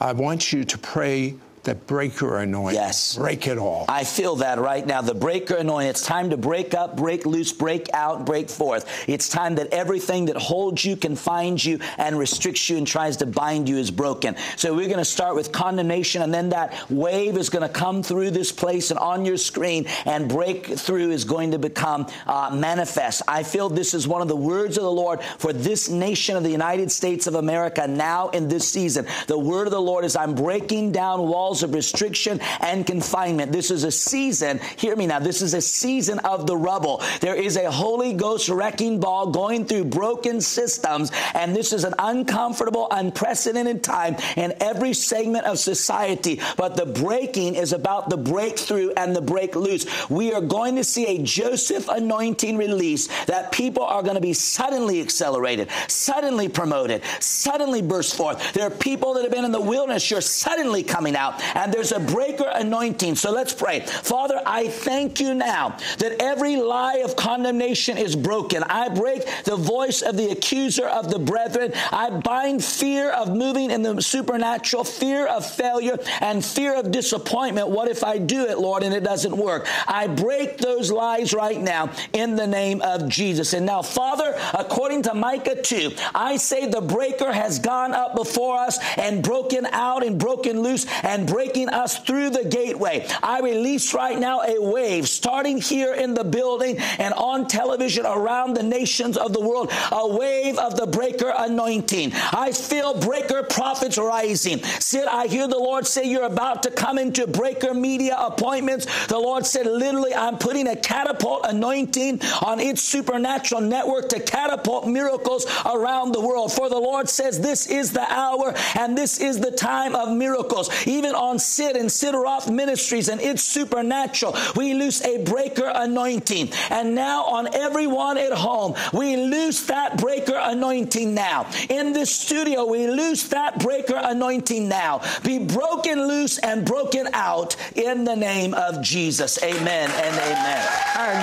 I 0.00 0.12
want 0.12 0.52
you 0.52 0.64
to 0.64 0.78
pray 0.78 1.34
that 1.64 1.86
breaker 1.86 2.38
anointing. 2.38 2.80
Yes. 2.80 3.16
Break 3.16 3.46
it 3.46 3.58
all. 3.58 3.84
I 3.88 4.04
feel 4.04 4.36
that 4.36 4.58
right 4.58 4.86
now. 4.86 5.02
The 5.02 5.14
breaker 5.14 5.56
anointing. 5.56 5.90
It's 5.90 6.04
time 6.04 6.30
to 6.30 6.36
break 6.36 6.74
up, 6.74 6.96
break 6.96 7.26
loose, 7.26 7.52
break 7.52 7.88
out, 7.92 8.24
break 8.24 8.48
forth. 8.48 8.86
It's 9.06 9.28
time 9.28 9.56
that 9.56 9.68
everything 9.72 10.26
that 10.26 10.36
holds 10.36 10.84
you, 10.84 10.96
confines 10.96 11.64
you, 11.64 11.80
and 11.98 12.18
restricts 12.18 12.70
you 12.70 12.78
and 12.78 12.86
tries 12.86 13.18
to 13.18 13.26
bind 13.26 13.68
you 13.68 13.76
is 13.76 13.90
broken. 13.90 14.36
So 14.56 14.74
we're 14.74 14.86
going 14.86 14.98
to 14.98 15.04
start 15.04 15.34
with 15.34 15.52
condemnation, 15.52 16.22
and 16.22 16.32
then 16.32 16.50
that 16.50 16.90
wave 16.90 17.36
is 17.36 17.50
going 17.50 17.66
to 17.66 17.68
come 17.68 18.02
through 18.02 18.30
this 18.30 18.52
place 18.52 18.90
and 18.90 18.98
on 18.98 19.24
your 19.24 19.36
screen, 19.36 19.86
and 20.06 20.28
breakthrough 20.28 21.10
is 21.10 21.24
going 21.24 21.50
to 21.50 21.58
become 21.58 22.06
uh, 22.26 22.50
manifest. 22.54 23.22
I 23.28 23.42
feel 23.42 23.68
this 23.68 23.92
is 23.92 24.08
one 24.08 24.22
of 24.22 24.28
the 24.28 24.36
words 24.36 24.78
of 24.78 24.84
the 24.84 24.90
Lord 24.90 25.20
for 25.38 25.52
this 25.52 25.88
nation 25.90 26.36
of 26.36 26.42
the 26.42 26.50
United 26.50 26.90
States 26.90 27.26
of 27.26 27.34
America 27.34 27.86
now 27.86 28.30
in 28.30 28.48
this 28.48 28.68
season. 28.68 29.06
The 29.26 29.38
word 29.38 29.66
of 29.66 29.72
the 29.72 29.80
Lord 29.80 30.04
is 30.04 30.16
I'm 30.16 30.34
breaking 30.34 30.92
down 30.92 31.20
walls 31.28 31.49
walls 31.50 31.64
of 31.64 31.74
restriction 31.74 32.40
and 32.60 32.86
confinement. 32.86 33.50
This 33.50 33.72
is 33.72 33.82
a 33.82 33.90
season, 33.90 34.60
hear 34.76 34.94
me 34.94 35.08
now, 35.08 35.18
this 35.18 35.42
is 35.42 35.52
a 35.52 35.60
season 35.60 36.20
of 36.20 36.46
the 36.46 36.56
rubble. 36.56 37.02
There 37.20 37.34
is 37.34 37.56
a 37.56 37.68
Holy 37.68 38.12
Ghost 38.12 38.48
wrecking 38.48 39.00
ball 39.00 39.32
going 39.32 39.64
through 39.64 39.86
broken 39.86 40.40
systems, 40.40 41.10
and 41.34 41.56
this 41.56 41.72
is 41.72 41.82
an 41.82 41.94
uncomfortable, 41.98 42.86
unprecedented 42.92 43.82
time 43.82 44.14
in 44.36 44.54
every 44.60 44.92
segment 44.92 45.44
of 45.44 45.58
society. 45.58 46.40
But 46.56 46.76
the 46.76 46.86
breaking 46.86 47.56
is 47.56 47.72
about 47.72 48.10
the 48.10 48.16
breakthrough 48.16 48.92
and 48.96 49.16
the 49.16 49.20
break 49.20 49.56
loose. 49.56 49.86
We 50.08 50.32
are 50.32 50.40
going 50.40 50.76
to 50.76 50.84
see 50.84 51.06
a 51.06 51.20
Joseph 51.20 51.88
anointing 51.88 52.58
release 52.58 53.08
that 53.24 53.50
people 53.50 53.82
are 53.82 54.04
going 54.04 54.14
to 54.14 54.20
be 54.20 54.34
suddenly 54.34 55.00
accelerated, 55.00 55.68
suddenly 55.88 56.48
promoted, 56.48 57.02
suddenly 57.18 57.82
burst 57.82 58.14
forth. 58.14 58.52
There 58.52 58.68
are 58.68 58.70
people 58.70 59.14
that 59.14 59.24
have 59.24 59.32
been 59.32 59.44
in 59.44 59.50
the 59.50 59.60
wilderness, 59.60 60.08
you're 60.12 60.20
suddenly 60.20 60.84
coming 60.84 61.16
out 61.16 61.39
and 61.54 61.72
there's 61.72 61.92
a 61.92 62.00
breaker 62.00 62.50
anointing. 62.52 63.16
So 63.16 63.30
let's 63.30 63.52
pray. 63.52 63.80
Father, 63.80 64.40
I 64.46 64.68
thank 64.68 65.20
you 65.20 65.34
now 65.34 65.76
that 65.98 66.20
every 66.20 66.56
lie 66.56 67.02
of 67.04 67.16
condemnation 67.16 67.96
is 67.98 68.16
broken. 68.16 68.62
I 68.64 68.88
break 68.88 69.24
the 69.44 69.56
voice 69.56 70.02
of 70.02 70.16
the 70.16 70.30
accuser 70.30 70.86
of 70.86 71.10
the 71.10 71.18
brethren. 71.18 71.72
I 71.92 72.10
bind 72.10 72.64
fear 72.64 73.10
of 73.10 73.34
moving 73.34 73.70
in 73.70 73.82
the 73.82 74.00
supernatural, 74.00 74.84
fear 74.84 75.26
of 75.26 75.48
failure, 75.48 75.98
and 76.20 76.44
fear 76.44 76.74
of 76.74 76.90
disappointment. 76.90 77.68
What 77.68 77.88
if 77.88 78.04
I 78.04 78.18
do 78.18 78.46
it, 78.46 78.58
Lord, 78.58 78.82
and 78.82 78.94
it 78.94 79.04
doesn't 79.04 79.36
work? 79.36 79.66
I 79.86 80.06
break 80.06 80.58
those 80.58 80.90
lies 80.90 81.32
right 81.32 81.60
now 81.60 81.90
in 82.12 82.36
the 82.36 82.46
name 82.46 82.82
of 82.82 83.08
Jesus. 83.08 83.52
And 83.52 83.66
now, 83.66 83.82
Father, 83.82 84.34
according 84.54 85.02
to 85.02 85.14
Micah 85.14 85.60
2, 85.60 85.92
I 86.14 86.36
say 86.36 86.66
the 86.66 86.80
breaker 86.80 87.32
has 87.32 87.58
gone 87.58 87.92
up 87.92 88.16
before 88.16 88.58
us 88.58 88.78
and 88.96 89.22
broken 89.22 89.66
out 89.66 90.04
and 90.04 90.18
broken 90.18 90.60
loose 90.60 90.86
and 91.02 91.26
breaking 91.30 91.68
us 91.68 91.98
through 91.98 92.30
the 92.30 92.44
gateway. 92.44 93.06
I 93.22 93.40
release 93.40 93.94
right 93.94 94.18
now 94.18 94.42
a 94.42 94.60
wave 94.60 95.08
starting 95.08 95.60
here 95.60 95.94
in 95.94 96.14
the 96.14 96.24
building 96.24 96.78
and 96.98 97.14
on 97.14 97.46
television 97.46 98.04
around 98.04 98.54
the 98.54 98.62
nations 98.62 99.16
of 99.16 99.32
the 99.32 99.40
world, 99.40 99.70
a 99.92 100.08
wave 100.08 100.58
of 100.58 100.76
the 100.76 100.86
breaker 100.86 101.32
anointing. 101.36 102.12
I 102.14 102.52
feel 102.52 102.98
breaker 102.98 103.42
prophets 103.44 103.96
rising. 103.96 104.62
Sid, 104.62 105.06
I 105.06 105.28
hear 105.28 105.46
the 105.46 105.58
Lord 105.58 105.86
say 105.86 106.04
you're 106.04 106.24
about 106.24 106.64
to 106.64 106.70
come 106.70 106.98
into 106.98 107.26
breaker 107.26 107.72
media 107.72 108.16
appointments. 108.18 108.86
The 109.06 109.18
Lord 109.18 109.46
said, 109.46 109.66
literally, 109.66 110.14
I'm 110.14 110.38
putting 110.38 110.66
a 110.66 110.76
catapult 110.76 111.46
anointing 111.46 112.20
on 112.42 112.58
its 112.58 112.82
supernatural 112.82 113.60
network 113.60 114.08
to 114.10 114.20
catapult 114.20 114.88
miracles 114.88 115.46
around 115.64 116.12
the 116.12 116.20
world. 116.20 116.52
For 116.52 116.68
the 116.68 116.78
Lord 116.78 117.08
says, 117.08 117.40
this 117.40 117.66
is 117.68 117.92
the 117.92 118.12
hour 118.12 118.54
and 118.76 118.98
this 118.98 119.20
is 119.20 119.38
the 119.38 119.52
time 119.52 119.94
of 119.94 120.16
miracles. 120.16 120.70
Even 120.86 121.14
on 121.20 121.38
Sid 121.38 121.76
and 121.76 121.92
Sid 121.92 122.14
Roth 122.14 122.50
Ministries 122.50 123.08
and 123.08 123.20
it's 123.20 123.42
supernatural. 123.42 124.34
We 124.56 124.72
loose 124.74 125.02
a 125.04 125.22
breaker 125.22 125.70
anointing. 125.72 126.50
And 126.70 126.94
now 126.94 127.24
on 127.24 127.54
everyone 127.54 128.16
at 128.18 128.32
home, 128.32 128.74
we 128.92 129.16
loose 129.16 129.66
that 129.66 129.98
breaker 129.98 130.36
anointing 130.36 131.14
now. 131.14 131.46
In 131.68 131.92
this 131.92 132.12
studio, 132.14 132.64
we 132.64 132.86
loose 132.86 133.24
that 133.28 133.58
breaker 133.60 134.00
anointing 134.02 134.68
now. 134.68 135.02
Be 135.22 135.38
broken 135.38 136.08
loose 136.08 136.38
and 136.38 136.64
broken 136.64 137.08
out 137.12 137.54
in 137.76 138.04
the 138.04 138.16
name 138.16 138.54
of 138.54 138.80
Jesus. 138.82 139.42
Amen 139.42 139.90
and 139.90 140.16
amen. 140.16 140.66
And, 140.96 141.18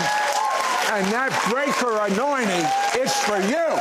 and 0.93 1.11
that 1.11 1.31
breaker 1.49 1.97
anointing 2.13 2.67
is 3.01 3.11
for 3.23 3.39
you. 3.41 3.79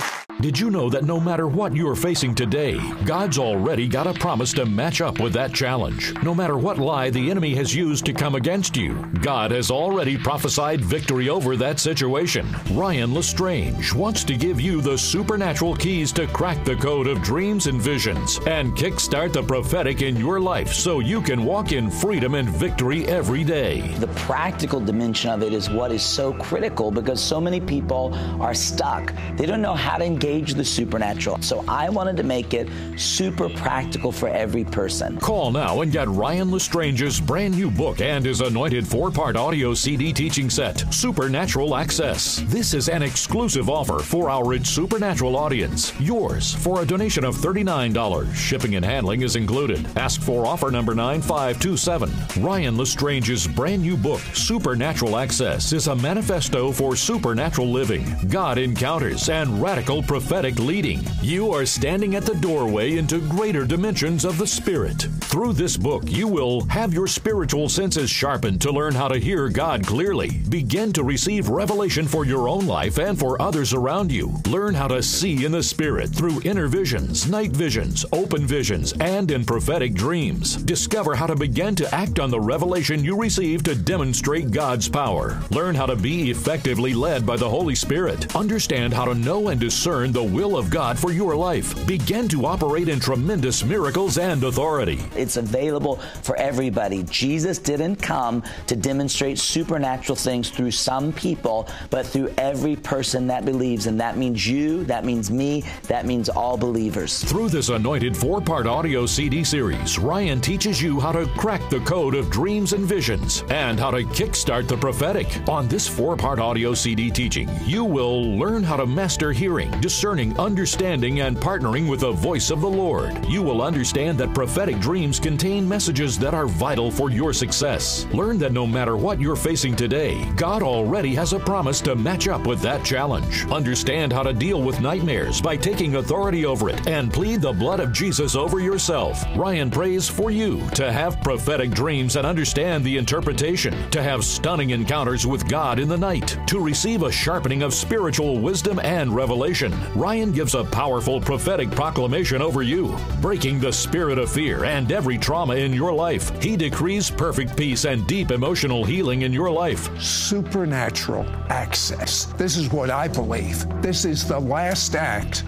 Did 0.44 0.58
you 0.58 0.70
know 0.70 0.90
that 0.90 1.04
no 1.04 1.18
matter 1.18 1.48
what 1.48 1.74
you're 1.74 1.96
facing 1.96 2.34
today, 2.34 2.78
God's 3.06 3.38
already 3.38 3.88
got 3.88 4.06
a 4.06 4.12
promise 4.12 4.52
to 4.52 4.66
match 4.66 5.00
up 5.00 5.18
with 5.18 5.32
that 5.32 5.54
challenge? 5.54 6.12
No 6.22 6.34
matter 6.34 6.58
what 6.58 6.76
lie 6.76 7.08
the 7.08 7.30
enemy 7.30 7.54
has 7.54 7.74
used 7.74 8.04
to 8.04 8.12
come 8.12 8.34
against 8.34 8.76
you, 8.76 8.92
God 9.22 9.52
has 9.52 9.70
already 9.70 10.18
prophesied 10.18 10.82
victory 10.82 11.30
over 11.30 11.56
that 11.56 11.80
situation. 11.80 12.46
Ryan 12.72 13.14
Lestrange 13.14 13.94
wants 13.94 14.22
to 14.24 14.36
give 14.36 14.60
you 14.60 14.82
the 14.82 14.98
supernatural 14.98 15.76
keys 15.76 16.12
to 16.12 16.26
crack 16.26 16.62
the 16.62 16.76
code 16.76 17.06
of 17.06 17.22
dreams 17.22 17.66
and 17.66 17.80
visions 17.80 18.38
and 18.46 18.76
kickstart 18.76 19.32
the 19.32 19.42
prophetic 19.42 20.02
in 20.02 20.14
your 20.14 20.40
life 20.40 20.74
so 20.74 21.00
you 21.00 21.22
can 21.22 21.46
walk 21.46 21.72
in 21.72 21.90
freedom 21.90 22.34
and 22.34 22.50
victory 22.50 23.06
every 23.06 23.44
day. 23.44 23.80
The 23.94 24.08
practical 24.08 24.78
dimension 24.78 25.30
of 25.30 25.42
it 25.42 25.54
is 25.54 25.70
what 25.70 25.90
is 25.90 26.02
so 26.02 26.34
critical 26.34 26.90
because 26.90 27.18
so 27.18 27.40
many 27.40 27.62
people 27.62 28.12
are 28.42 28.52
stuck. 28.52 29.14
They 29.36 29.46
don't 29.46 29.62
know 29.62 29.74
how 29.74 29.96
to 29.96 30.04
engage 30.04 30.33
engage 30.34 30.54
the 30.54 30.64
supernatural. 30.64 31.40
So 31.42 31.64
I 31.68 31.88
wanted 31.88 32.16
to 32.16 32.22
make 32.22 32.54
it 32.54 32.68
super 32.96 33.48
practical 33.48 34.10
for 34.10 34.28
every 34.28 34.64
person. 34.64 35.18
Call 35.18 35.50
now 35.50 35.82
and 35.82 35.92
get 35.92 36.08
Ryan 36.08 36.50
Lestrange's 36.50 37.20
brand 37.20 37.54
new 37.56 37.70
book 37.70 38.00
and 38.00 38.24
his 38.24 38.40
anointed 38.40 38.86
four 38.86 39.10
part 39.10 39.36
audio 39.36 39.74
CD 39.74 40.12
teaching 40.12 40.50
set, 40.50 40.92
Supernatural 40.92 41.76
Access. 41.76 42.42
This 42.46 42.74
is 42.74 42.88
an 42.88 43.02
exclusive 43.02 43.70
offer 43.70 44.00
for 44.00 44.28
our 44.28 44.54
It's 44.54 44.68
Supernatural 44.68 45.36
audience. 45.36 45.92
Yours 46.00 46.54
for 46.54 46.82
a 46.82 46.86
donation 46.86 47.24
of 47.24 47.36
$39. 47.36 48.34
Shipping 48.34 48.74
and 48.74 48.84
handling 48.84 49.22
is 49.22 49.36
included. 49.36 49.86
Ask 49.96 50.20
for 50.20 50.46
offer 50.46 50.70
number 50.70 50.94
9527. 50.94 52.42
Ryan 52.42 52.76
Lestrange's 52.76 53.46
brand 53.46 53.82
new 53.82 53.96
book, 53.96 54.20
Supernatural 54.32 55.16
Access, 55.16 55.72
is 55.72 55.86
a 55.86 55.94
manifesto 55.96 56.72
for 56.72 56.96
supernatural 56.96 57.70
living, 57.70 58.04
God 58.28 58.58
encounters, 58.58 59.28
and 59.28 59.62
radical 59.62 60.02
prophetic 60.24 60.58
leading. 60.58 61.02
You 61.20 61.52
are 61.52 61.66
standing 61.66 62.14
at 62.14 62.24
the 62.24 62.34
doorway 62.36 62.96
into 62.96 63.20
greater 63.28 63.66
dimensions 63.66 64.24
of 64.24 64.38
the 64.38 64.46
Spirit. 64.46 65.02
Through 65.24 65.52
this 65.52 65.76
book, 65.76 66.04
you 66.06 66.26
will 66.26 66.64
have 66.68 66.94
your 66.94 67.06
spiritual 67.06 67.68
senses 67.68 68.08
sharpened 68.08 68.62
to 68.62 68.70
learn 68.70 68.94
how 68.94 69.08
to 69.08 69.18
hear 69.18 69.50
God 69.50 69.86
clearly, 69.86 70.38
begin 70.48 70.94
to 70.94 71.04
receive 71.04 71.50
revelation 71.50 72.06
for 72.06 72.24
your 72.24 72.48
own 72.48 72.66
life 72.66 72.98
and 72.98 73.18
for 73.18 73.40
others 73.42 73.74
around 73.74 74.10
you, 74.10 74.32
learn 74.46 74.72
how 74.72 74.88
to 74.88 75.02
see 75.02 75.44
in 75.44 75.52
the 75.52 75.62
Spirit 75.62 76.08
through 76.08 76.40
inner 76.42 76.68
visions, 76.68 77.28
night 77.28 77.50
visions, 77.50 78.06
open 78.12 78.46
visions, 78.46 78.94
and 79.00 79.30
in 79.30 79.44
prophetic 79.44 79.92
dreams. 79.92 80.56
Discover 80.56 81.16
how 81.16 81.26
to 81.26 81.36
begin 81.36 81.74
to 81.74 81.94
act 81.94 82.18
on 82.18 82.30
the 82.30 82.40
revelation 82.40 83.04
you 83.04 83.20
receive 83.20 83.62
to 83.64 83.74
demonstrate 83.74 84.52
God's 84.52 84.88
power. 84.88 85.38
Learn 85.50 85.74
how 85.74 85.84
to 85.84 85.96
be 85.96 86.30
effectively 86.30 86.94
led 86.94 87.26
by 87.26 87.36
the 87.36 87.50
Holy 87.50 87.74
Spirit. 87.74 88.34
Understand 88.34 88.94
how 88.94 89.04
to 89.04 89.14
know 89.14 89.48
and 89.48 89.60
discern 89.60 90.13
the 90.14 90.22
will 90.22 90.56
of 90.56 90.70
God 90.70 90.96
for 90.96 91.10
your 91.10 91.34
life. 91.34 91.74
Begin 91.88 92.28
to 92.28 92.46
operate 92.46 92.88
in 92.88 93.00
tremendous 93.00 93.64
miracles 93.64 94.16
and 94.16 94.44
authority. 94.44 95.00
It's 95.16 95.36
available 95.36 95.96
for 96.22 96.36
everybody. 96.36 97.02
Jesus 97.10 97.58
didn't 97.58 97.96
come 97.96 98.44
to 98.68 98.76
demonstrate 98.76 99.40
supernatural 99.40 100.14
things 100.14 100.50
through 100.50 100.70
some 100.70 101.12
people, 101.12 101.68
but 101.90 102.06
through 102.06 102.32
every 102.38 102.76
person 102.76 103.26
that 103.26 103.44
believes. 103.44 103.86
And 103.86 103.98
that 104.00 104.16
means 104.16 104.46
you, 104.46 104.84
that 104.84 105.04
means 105.04 105.32
me, 105.32 105.64
that 105.88 106.06
means 106.06 106.28
all 106.28 106.56
believers. 106.56 107.24
Through 107.24 107.48
this 107.48 107.70
anointed 107.70 108.16
four 108.16 108.40
part 108.40 108.68
audio 108.68 109.06
CD 109.06 109.42
series, 109.42 109.98
Ryan 109.98 110.40
teaches 110.40 110.80
you 110.80 111.00
how 111.00 111.10
to 111.10 111.26
crack 111.36 111.68
the 111.70 111.80
code 111.80 112.14
of 112.14 112.30
dreams 112.30 112.72
and 112.72 112.84
visions 112.84 113.42
and 113.50 113.80
how 113.80 113.90
to 113.90 114.04
kickstart 114.04 114.68
the 114.68 114.76
prophetic. 114.76 115.26
On 115.48 115.66
this 115.66 115.88
four 115.88 116.16
part 116.16 116.38
audio 116.38 116.72
CD 116.72 117.10
teaching, 117.10 117.50
you 117.64 117.82
will 117.82 118.38
learn 118.38 118.62
how 118.62 118.76
to 118.76 118.86
master 118.86 119.32
hearing, 119.32 119.72
discerning, 119.94 120.36
understanding, 120.40 121.20
and 121.20 121.36
partnering 121.36 121.88
with 121.88 122.00
the 122.00 122.10
voice 122.10 122.50
of 122.50 122.60
the 122.60 122.68
Lord. 122.68 123.24
You 123.26 123.44
will 123.44 123.62
understand 123.62 124.18
that 124.18 124.34
prophetic 124.34 124.80
dreams 124.80 125.20
contain 125.20 125.68
messages 125.68 126.18
that 126.18 126.34
are 126.34 126.48
vital 126.48 126.90
for 126.90 127.10
your 127.10 127.32
success. 127.32 128.04
Learn 128.12 128.36
that 128.38 128.50
no 128.50 128.66
matter 128.66 128.96
what 128.96 129.20
you're 129.20 129.36
facing 129.36 129.76
today, 129.76 130.28
God 130.34 130.64
already 130.64 131.14
has 131.14 131.32
a 131.32 131.38
promise 131.38 131.80
to 131.82 131.94
match 131.94 132.26
up 132.26 132.44
with 132.44 132.60
that 132.62 132.84
challenge. 132.84 133.46
Understand 133.52 134.12
how 134.12 134.24
to 134.24 134.32
deal 134.32 134.60
with 134.60 134.80
nightmares 134.80 135.40
by 135.40 135.56
taking 135.56 135.94
authority 135.94 136.44
over 136.44 136.70
it 136.70 136.88
and 136.88 137.12
plead 137.12 137.40
the 137.40 137.52
blood 137.52 137.78
of 137.78 137.92
Jesus 137.92 138.34
over 138.34 138.58
yourself. 138.58 139.22
Ryan 139.36 139.70
prays 139.70 140.08
for 140.08 140.32
you 140.32 140.68
to 140.70 140.90
have 140.90 141.20
prophetic 141.20 141.70
dreams 141.70 142.16
and 142.16 142.26
understand 142.26 142.82
the 142.82 142.96
interpretation, 142.96 143.72
to 143.92 144.02
have 144.02 144.24
stunning 144.24 144.70
encounters 144.70 145.24
with 145.24 145.48
God 145.48 145.78
in 145.78 145.86
the 145.86 145.96
night, 145.96 146.36
to 146.48 146.58
receive 146.58 147.04
a 147.04 147.12
sharpening 147.12 147.62
of 147.62 147.72
spiritual 147.72 148.40
wisdom 148.40 148.80
and 148.80 149.14
revelation, 149.14 149.72
Ryan 149.94 150.32
gives 150.32 150.54
a 150.54 150.64
powerful 150.64 151.20
prophetic 151.20 151.70
proclamation 151.70 152.42
over 152.42 152.62
you, 152.62 152.96
breaking 153.20 153.60
the 153.60 153.72
spirit 153.72 154.18
of 154.18 154.30
fear 154.30 154.64
and 154.64 154.90
every 154.90 155.18
trauma 155.18 155.56
in 155.56 155.72
your 155.72 155.92
life. 155.92 156.30
He 156.42 156.56
decrees 156.56 157.10
perfect 157.10 157.56
peace 157.56 157.84
and 157.84 158.06
deep 158.06 158.30
emotional 158.30 158.84
healing 158.84 159.22
in 159.22 159.32
your 159.32 159.50
life. 159.50 159.88
Supernatural 160.00 161.26
access. 161.48 162.26
This 162.36 162.56
is 162.56 162.70
what 162.72 162.90
I 162.90 163.08
believe. 163.08 163.66
This 163.82 164.04
is 164.04 164.26
the 164.26 164.38
last 164.38 164.94
act 164.94 165.44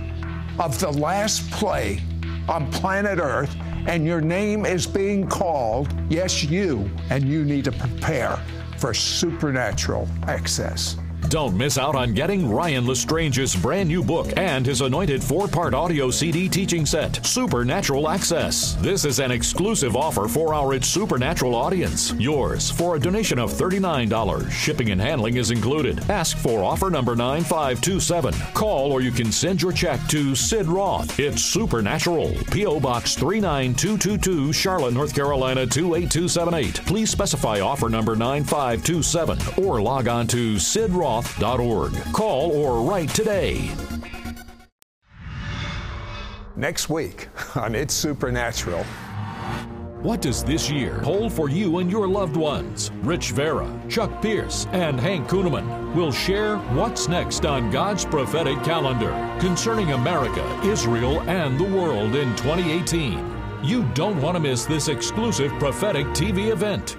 of 0.59 0.79
the 0.79 0.91
last 0.91 1.51
play 1.51 2.01
on 2.49 2.71
planet 2.71 3.19
Earth, 3.19 3.55
and 3.87 4.07
your 4.07 4.21
name 4.21 4.65
is 4.65 4.87
being 4.87 5.29
called. 5.29 5.93
Yes, 6.09 6.43
you, 6.45 6.91
and 7.11 7.25
you 7.25 7.45
need 7.45 7.65
to 7.65 7.73
prepare 7.73 8.39
for 8.79 8.95
supernatural 8.95 10.09
access. 10.27 10.97
Don't 11.29 11.57
miss 11.57 11.77
out 11.77 11.97
on 11.97 12.15
getting 12.15 12.49
Ryan 12.49 12.87
Lestrange's 12.87 13.57
brand 13.57 13.89
new 13.89 14.05
book 14.05 14.33
and 14.37 14.65
his 14.65 14.81
anointed 14.81 15.25
four 15.25 15.49
part 15.49 15.75
audio 15.75 16.09
CD 16.09 16.49
teaching 16.49 16.87
set, 16.87 17.25
Supernatural 17.27 18.09
Access. 18.09 18.75
This 18.77 19.05
is 19.05 19.19
an 19.19 19.33
exclusive 19.33 19.97
offer 19.97 20.29
for 20.29 20.55
our 20.55 20.75
It's 20.75 20.87
Supernatural 20.87 21.57
audience. 21.57 22.13
Yours 22.15 22.71
for 22.71 22.95
a 22.95 23.01
donation 23.01 23.41
of 23.41 23.51
$39. 23.51 24.51
Shipping 24.53 24.93
and 24.93 25.01
handling 25.01 25.37
is 25.37 25.51
included. 25.51 25.99
Ask 26.09 26.37
for 26.37 26.63
offer 26.63 26.91
number 26.91 27.17
9527. 27.17 28.33
Call 28.55 28.93
or 28.93 29.01
you 29.01 29.11
can 29.11 29.33
send 29.33 29.61
your 29.61 29.73
check 29.73 29.99
to 30.09 30.37
Sid 30.37 30.67
Roth. 30.67 31.19
It's 31.19 31.43
Supernatural. 31.43 32.35
P.O. 32.53 32.79
Box 32.79 33.17
39222, 33.17 34.53
Charlotte, 34.53 34.95
North 34.95 35.15
Carolina 35.15 35.67
28278. 35.67 36.87
Please 36.87 37.11
specify 37.11 37.59
offer 37.59 37.89
number 37.89 38.15
9527 38.15 39.65
or 39.65 39.83
log 39.83 40.07
on 40.07 40.29
to 40.29 40.57
Sid 40.61 40.93
Roth 40.93 41.16
Call 42.13 42.53
or 42.53 42.89
write 42.89 43.11
today. 43.11 43.71
Next 46.57 46.89
week 46.89 47.29
on 47.55 47.75
It's 47.75 47.95
Supernatural. 47.95 48.85
What 50.03 50.23
does 50.23 50.45
this 50.45 50.71
year 50.71 51.01
hold 51.01 51.33
for 51.33 51.49
you 51.49 51.79
and 51.79 51.91
your 51.91 52.07
loved 52.07 52.37
ones? 52.37 52.91
Rich 53.03 53.33
Vera, 53.33 53.69
Chuck 53.89 54.23
Pierce, 54.23 54.67
and 54.73 55.01
Hank 55.01 55.27
Kunneman 55.29 55.95
will 55.95 56.13
share 56.13 56.59
what's 56.77 57.09
next 57.09 57.45
on 57.45 57.71
God's 57.71 58.05
prophetic 58.05 58.63
calendar 58.63 59.11
concerning 59.41 59.93
America, 59.93 60.61
Israel, 60.63 61.23
and 61.23 61.59
the 61.59 61.65
world 61.65 62.15
in 62.15 62.37
2018. 62.37 63.37
You 63.65 63.83
don't 63.95 64.21
want 64.23 64.37
to 64.37 64.41
miss 64.41 64.65
this 64.65 64.89
exclusive 64.89 65.51
prophetic 65.55 66.07
TV 66.09 66.53
event. 66.53 66.99